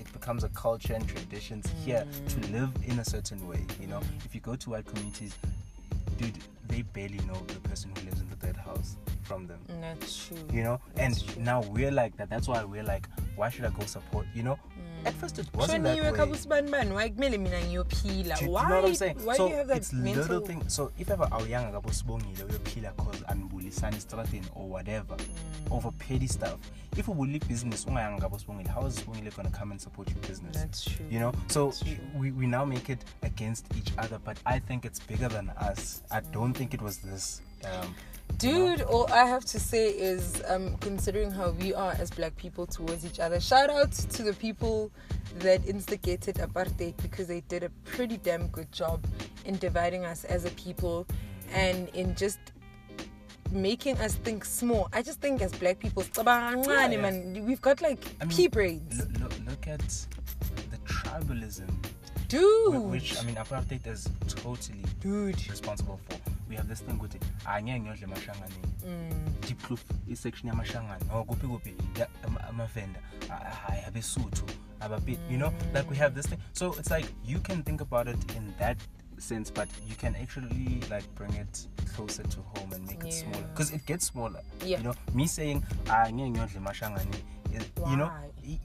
it 0.00 0.12
becomes 0.12 0.44
a 0.44 0.48
culture 0.50 0.94
and 0.94 1.06
traditions 1.08 1.70
here 1.84 2.06
to 2.28 2.36
mm. 2.36 2.52
live 2.52 2.70
in 2.86 2.98
a 2.98 3.04
certain 3.04 3.46
way 3.48 3.64
you 3.80 3.86
know? 3.86 4.00
If 4.24 4.34
you 4.34 4.40
go 4.40 4.56
to 4.56 4.70
white 4.70 4.86
communities 4.86 5.34
dude 6.16 6.38
they 6.68 6.82
barely 6.82 7.18
know 7.26 7.40
the 7.48 7.60
person 7.68 7.90
who 7.96 8.04
lives 8.04 8.20
in 8.20 8.28
the 8.30 8.36
third 8.36 8.56
house 8.56 8.96
from 9.24 9.46
them 9.46 9.58
Mm, 9.68 9.80
That's 9.80 10.26
true. 10.28 10.36
you 10.52 10.62
know 10.62 10.80
That's 10.94 11.22
and 11.22 11.34
true. 11.34 11.42
now 11.42 11.62
we're 11.62 11.90
like 11.90 12.16
that 12.16 12.28
that's 12.30 12.46
why 12.48 12.64
we're 12.64 12.84
like 12.84 13.08
why 13.36 13.48
should 13.50 13.64
i 13.64 13.70
go 13.70 13.84
support 13.86 14.26
you 14.34 14.42
know 14.42 14.58
at 15.06 15.12
first 15.14 15.38
it 15.38 15.46
wasn't 15.54 15.84
that 15.84 15.98
Shoniwe 15.98 16.12
way 16.12 16.18
kabusibani 16.18 16.70
why 16.94 17.10
kumele 17.10 17.38
mina 17.38 17.60
ngiyophila? 17.60 18.34
do, 18.34 18.40
do 18.40 18.44
you 18.46 18.50
Why? 18.52 18.68
know 18.68 18.76
what 18.76 18.84
I'm 18.86 18.94
saying? 18.94 19.16
Why 19.24 19.36
so 19.36 19.44
do 19.48 19.50
you 19.52 19.58
have 19.58 19.68
that 19.68 19.76
it's 19.76 19.92
mental? 19.92 20.22
little 20.22 20.40
things. 20.40 20.72
So 20.72 20.92
if 20.98 21.10
ever 21.10 21.28
awuyanga 21.30 21.68
ngabo 21.70 21.92
sibongile 21.92 22.44
uyophila 22.44 22.92
cause 22.96 23.22
anibulisani 23.28 23.96
estradeni 23.96 24.46
or 24.54 24.66
whatever 24.70 25.16
Mm. 25.16 25.72
over 25.72 25.90
petty 25.98 26.26
stuff. 26.26 26.58
If 26.96 27.06
business 27.48 27.84
ungayanga 27.84 28.18
ngabo 28.18 28.38
sibongile, 28.38 28.68
how 28.68 28.86
is 28.86 28.94
sibongile 28.96 29.30
gonna 29.36 29.50
come 29.50 29.72
and 29.72 29.80
support 29.80 30.08
your 30.08 30.20
business? 30.20 30.56
That's 30.56 30.84
true. 30.84 31.06
You 31.10 31.20
know, 31.20 31.32
so 31.48 31.72
we, 32.18 32.30
we 32.32 32.46
now 32.46 32.64
make 32.64 32.88
it 32.88 33.04
against 33.22 33.66
each 33.76 33.92
other, 33.98 34.18
but 34.24 34.38
I 34.46 34.58
think 34.58 34.86
it's 34.86 35.00
bigger 35.00 35.28
than 35.28 35.50
us. 35.50 36.02
I 36.10 36.20
don't 36.32 36.54
think 36.54 36.72
it 36.72 36.80
was 36.80 36.98
this. 36.98 37.42
Um? 37.64 37.94
Dude, 38.38 38.82
all 38.82 39.10
I 39.12 39.24
have 39.24 39.44
to 39.46 39.60
say 39.60 39.90
is, 39.90 40.42
um, 40.48 40.76
considering 40.78 41.30
how 41.30 41.50
we 41.52 41.72
are 41.72 41.92
as 41.92 42.10
black 42.10 42.36
people 42.36 42.66
towards 42.66 43.06
each 43.06 43.20
other, 43.20 43.40
shout 43.40 43.70
out 43.70 43.92
to 43.92 44.22
the 44.22 44.32
people 44.34 44.90
that 45.38 45.66
instigated 45.66 46.36
apartheid 46.36 46.96
because 46.98 47.28
they 47.28 47.40
did 47.42 47.62
a 47.62 47.70
pretty 47.84 48.16
damn 48.18 48.48
good 48.48 48.70
job 48.72 49.04
in 49.44 49.56
dividing 49.58 50.04
us 50.04 50.24
as 50.24 50.44
a 50.44 50.50
people 50.50 51.06
and 51.52 51.88
in 51.90 52.14
just 52.16 52.38
making 53.52 53.96
us 53.98 54.16
think 54.16 54.44
small. 54.44 54.88
I 54.92 55.02
just 55.02 55.20
think 55.20 55.40
as 55.40 55.52
black 55.52 55.78
people, 55.78 56.02
kancane, 56.02 56.92
yeah. 56.92 57.00
man, 57.00 57.46
we've 57.46 57.62
got 57.62 57.80
like 57.80 58.04
I 58.20 58.24
mean, 58.24 58.36
pea 58.36 58.48
brains. 58.48 58.98
Look, 58.98 59.20
look, 59.20 59.32
look 59.46 59.68
at 59.68 60.06
the 60.70 60.76
tribalism, 60.84 61.70
Dude. 62.28 62.82
which 62.82 63.18
I 63.18 63.22
mean, 63.24 63.36
apartheid 63.36 63.86
is 63.86 64.08
totally 64.28 64.84
Dude. 65.00 65.48
responsible 65.48 66.00
for. 66.08 66.23
We 66.54 66.58
have 66.58 66.68
this 66.68 66.80
thing 66.82 66.94
ukuthi 67.00 67.18
angeke 67.46 67.80
ngiyodla 67.80 68.04
emashangane. 68.06 68.54
Mm. 68.86 69.32
Diepkloof 69.40 69.84
isection 70.08 70.48
yamashangane. 70.48 71.04
Oh 71.12 71.24
kuphi 71.24 71.46
kuphi 71.46 71.74
ya 71.98 72.06
ama- 72.24 72.40
amavenda. 72.48 73.00
Hayi 73.66 73.82
abesuthu, 73.88 74.44
abapi. 74.80 75.18
You 75.30 75.38
know, 75.38 75.52
like 75.74 75.90
we 75.90 75.96
have 75.96 76.14
this 76.14 76.26
thing. 76.26 76.38
So 76.52 76.74
it's 76.78 76.90
like 76.90 77.06
you 77.26 77.40
can 77.40 77.62
think 77.64 77.80
about 77.80 78.06
it 78.08 78.36
in 78.36 78.54
that 78.58 78.76
sense, 79.18 79.50
but 79.50 79.68
you 79.88 79.96
can 79.96 80.14
actually 80.14 80.80
like 80.90 81.06
bring 81.16 81.34
it 81.34 81.66
closer 81.96 82.22
to 82.22 82.40
home 82.54 82.72
and 82.72 82.86
make 82.86 83.00
it 83.04 83.12
Yeah. 83.12 83.22
smaller 83.24 83.46
because 83.48 83.72
it 83.74 83.84
gets 83.86 84.06
smaller. 84.06 84.42
Yeah. 84.64 84.78
You 84.78 84.84
know, 84.84 84.94
me 85.12 85.26
saying 85.26 85.64
ah 85.90 86.06
ngeke 86.12 86.30
ngiyodla 86.30 86.58
amashangani, 86.58 87.16
is- 87.52 87.66
you 87.90 87.96
know, 87.96 88.10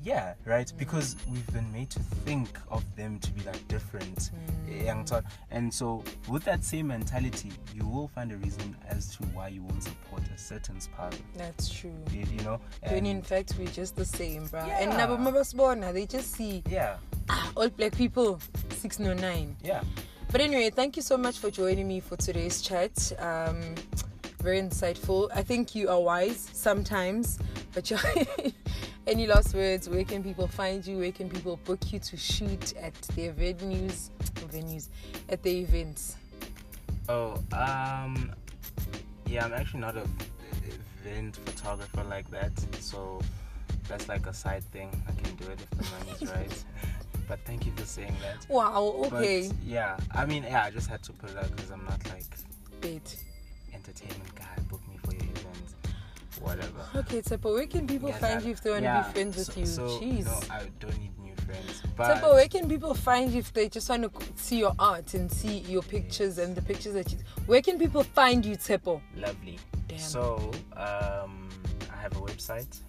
yeah, 0.03 0.33
right? 0.45 0.71
Because 0.77 1.15
we've 1.31 1.51
been 1.53 1.71
made 1.71 1.89
to 1.91 1.99
think 1.99 2.49
of 2.69 2.83
them 2.95 3.19
to 3.19 3.31
be 3.31 3.41
like 3.45 3.67
different. 3.67 4.31
Mm. 4.67 4.85
young 4.85 5.05
child. 5.05 5.23
And 5.51 5.73
so, 5.73 6.03
with 6.27 6.43
that 6.45 6.63
same 6.63 6.87
mentality, 6.87 7.51
you 7.75 7.85
will 7.87 8.07
find 8.07 8.31
a 8.31 8.37
reason 8.37 8.75
as 8.87 9.15
to 9.17 9.23
why 9.33 9.47
you 9.47 9.63
won't 9.63 9.83
support 9.83 10.21
a 10.33 10.37
certain 10.37 10.79
spouse. 10.79 11.13
That's 11.35 11.69
true. 11.69 11.93
You, 12.11 12.25
you 12.31 12.43
know, 12.43 12.59
When 12.87 13.05
in 13.05 13.21
fact 13.21 13.55
we're 13.57 13.67
just 13.67 13.95
the 13.95 14.05
same, 14.05 14.47
bruh. 14.47 14.67
And 14.69 14.91
Yeah. 14.91 15.07
nabo 15.07 15.17
mabasibona, 15.17 15.91
they 15.93 16.05
just 16.05 16.31
see 16.33 16.63
yeah, 16.69 16.97
ah, 17.29 17.51
all 17.57 17.69
black 17.69 17.95
people, 17.95 18.39
609. 18.77 19.55
yeah. 19.63 19.81
But 20.31 20.41
anyway, 20.41 20.69
thank 20.69 20.95
you 20.95 21.01
so 21.01 21.17
much 21.17 21.39
for 21.39 21.49
joining 21.49 21.87
me 21.87 21.99
for 21.99 22.15
today's 22.15 22.61
chat. 22.61 23.11
Um, 23.17 23.73
very 24.43 24.61
insightful. 24.61 25.29
I 25.33 25.41
think 25.41 25.73
you 25.73 25.89
are 25.89 25.99
wise 25.99 26.47
sometimes, 26.53 27.39
but 27.73 27.89
you're. 27.89 27.99
Any 29.09 29.25
last 29.25 29.55
words? 29.55 29.89
Where 29.89 30.03
can 30.03 30.21
people 30.21 30.47
find 30.47 30.85
you? 30.85 30.99
Where 30.99 31.11
can 31.11 31.31
people 31.31 31.57
book 31.65 31.79
you 31.91 31.97
to 31.97 32.15
shoot 32.15 32.75
at 32.77 32.93
their 33.15 33.33
venues? 33.33 34.11
Venues 34.51 34.89
at 35.29 35.41
the 35.41 35.61
events. 35.61 36.15
Oh, 37.07 37.41
um, 37.51 38.31
yeah, 39.25 39.45
I'm 39.45 39.53
actually 39.53 39.79
not 39.79 39.97
a 39.97 40.03
event 41.03 41.37
photographer 41.43 42.03
like 42.03 42.29
that, 42.29 42.51
so 42.79 43.19
that's 43.87 44.07
like 44.07 44.27
a 44.27 44.33
side 44.33 44.63
thing. 44.65 44.91
I 45.07 45.19
can 45.19 45.35
do 45.37 45.45
it 45.53 45.59
if 45.59 45.69
the 45.71 45.85
money's 46.05 46.31
right. 46.31 46.63
But 47.27 47.39
thank 47.45 47.65
you 47.65 47.71
for 47.75 47.85
saying 47.85 48.15
that. 48.21 48.47
Wow. 48.47 49.07
But, 49.09 49.13
Okay. 49.23 49.49
yeah, 49.65 49.97
I 50.13 50.27
mean, 50.27 50.43
yeah, 50.43 50.65
I 50.65 50.69
just 50.69 50.87
had 50.87 51.01
to 51.03 51.13
put 51.13 51.31
it 51.31 51.37
out 51.37 51.49
because 51.55 51.71
I'm 51.71 51.85
not 51.85 51.99
like 52.09 52.25
Bait. 52.79 53.17
entertainment 53.73 54.35
guy. 54.35 54.45
Book 54.69 54.81
whatever. 56.41 56.85
Okay, 56.95 57.21
Tshepo, 57.21 57.53
where 57.53 57.67
can 57.67 57.87
people 57.87 58.09
Yes, 58.09 58.19
find 58.19 58.39
I- 58.39 58.43
you 58.43 58.51
if 58.51 58.61
they 58.61 58.69
want 58.71 58.81
to 58.81 58.85
yeah, 58.85 59.03
be 59.07 59.13
friends 59.13 59.37
with 59.37 59.53
so, 59.53 59.59
you? 59.59 59.65
So, 59.65 59.87
Jeez. 59.99 60.25
no, 60.25 60.39
I 60.53 60.63
don't 60.79 60.97
need 60.99 61.17
new 61.19 61.35
friends. 61.45 61.81
But 61.95 62.17
Tshepo, 62.17 62.33
where 62.33 62.47
can 62.47 62.67
people 62.69 62.93
find 62.93 63.31
you 63.31 63.39
if 63.39 63.51
they 63.53 63.69
just 63.69 63.89
want 63.89 64.03
to 64.03 64.11
see 64.35 64.57
your 64.59 64.73
art 64.79 65.13
and 65.13 65.31
see 65.31 65.59
your 65.59 65.81
pictures 65.83 66.37
and 66.37 66.55
the 66.55 66.61
pictures 66.61 66.93
that 66.93 67.11
you? 67.11 67.17
Where 67.45 67.61
can 67.61 67.77
people 67.79 68.03
find 68.03 68.45
you, 68.45 68.55
Tshepo? 68.57 69.01
lovely. 69.17 69.57
Damn. 69.87 69.99
So, 69.99 70.51
um, 70.77 71.49
I 71.91 71.97
have 72.01 72.15
a 72.15 72.21
website 72.21 72.79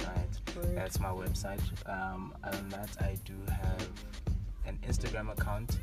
Right. 0.00 0.56
Word. 0.56 0.76
That's 0.76 0.98
my 1.00 1.08
website. 1.10 1.60
Um, 1.88 2.32
other 2.44 2.56
than 2.58 2.68
that, 2.70 2.88
I 3.00 3.16
do 3.24 3.34
have 3.50 3.88
an 4.68 4.78
Instagram 4.86 5.32
account 5.32 5.78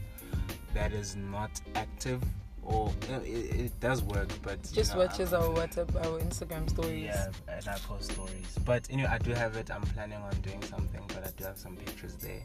that 0.74 0.94
is 0.94 1.16
not 1.16 1.60
active. 1.76 2.22
Or 2.64 2.92
it, 3.24 3.56
it, 3.60 3.80
does 3.80 4.02
work, 4.02 4.30
but 4.42 4.58
Just 4.74 4.94
know, 4.94 5.02
watches 5.02 5.34
our 5.34 5.50
WhatsApp, 5.50 5.96
our 5.98 6.20
Instagram 6.20 6.68
stories. 6.68 7.04
yeah, 7.06 7.30
and 7.48 7.68
I 7.68 7.78
post 7.78 8.12
stories. 8.12 8.58
But 8.66 8.88
anyway, 8.90 9.10
I 9.12 9.20
do 9.20 9.34
have 9.34 9.56
it. 9.56 9.70
I'm 9.70 9.84
planning 9.84 10.18
on 10.18 10.34
doing 10.42 10.64
something, 10.64 11.02
but 11.10 11.28
I 11.28 11.30
do 11.38 11.44
have 11.44 11.60
some 11.60 11.76
pictures 11.76 12.16
there. 12.16 12.42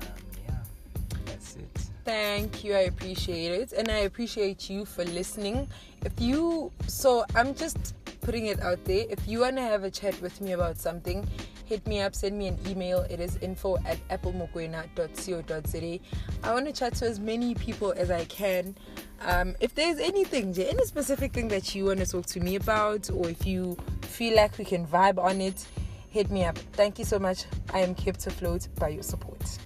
Um, 0.00 0.08
yeah, 0.48 0.54
that's 1.26 1.56
it. 1.56 1.90
Thank 2.06 2.64
you. 2.64 2.74
I 2.74 2.84
appreciate 2.92 3.52
it. 3.52 3.72
And 3.72 3.90
I 3.90 3.98
appreciate 4.08 4.70
you 4.70 4.86
for 4.86 5.04
listening. 5.04 5.68
If 6.02 6.18
you, 6.18 6.72
so 6.86 7.26
I'm 7.34 7.54
just 7.54 7.94
putting 8.22 8.46
it 8.46 8.60
out 8.60 8.82
there. 8.86 9.04
If 9.10 9.28
you 9.28 9.40
want 9.40 9.56
to 9.56 9.62
have 9.62 9.84
a 9.84 9.90
chat 9.90 10.18
with 10.22 10.40
me 10.40 10.52
about 10.52 10.78
something, 10.78 11.28
hit 11.66 11.86
me 11.86 12.00
up, 12.00 12.14
send 12.14 12.38
me 12.38 12.48
an 12.48 12.58
email. 12.66 13.00
It 13.10 13.20
is 13.20 13.36
info 13.40 13.76
at 13.86 13.98
applemokwena.co.za. 14.08 16.00
I 16.42 16.52
want 16.52 16.66
to 16.66 16.72
chat 16.72 16.94
to 16.96 17.06
as 17.06 17.20
many 17.20 17.54
people 17.54 17.92
as 17.96 18.10
I 18.10 18.24
can. 18.26 18.76
Um, 19.20 19.54
if 19.60 19.74
there's 19.74 19.98
anything, 19.98 20.56
any 20.58 20.84
specific 20.84 21.32
thing 21.32 21.48
that 21.48 21.74
you 21.74 21.86
want 21.86 22.00
to 22.00 22.06
talk 22.06 22.26
to 22.26 22.40
me 22.40 22.56
about, 22.56 23.10
or 23.10 23.28
if 23.28 23.46
you 23.46 23.76
feel 24.02 24.36
like 24.36 24.58
we 24.58 24.64
can 24.64 24.86
vibe 24.86 25.18
on 25.18 25.40
it, 25.40 25.66
hit 26.08 26.30
me 26.30 26.44
up. 26.44 26.58
Thank 26.72 26.98
you 26.98 27.04
so 27.04 27.18
much. 27.18 27.44
I 27.72 27.80
am 27.80 27.94
kept 27.94 28.26
afloat 28.26 28.68
by 28.76 28.88
your 28.88 29.02
support. 29.02 29.58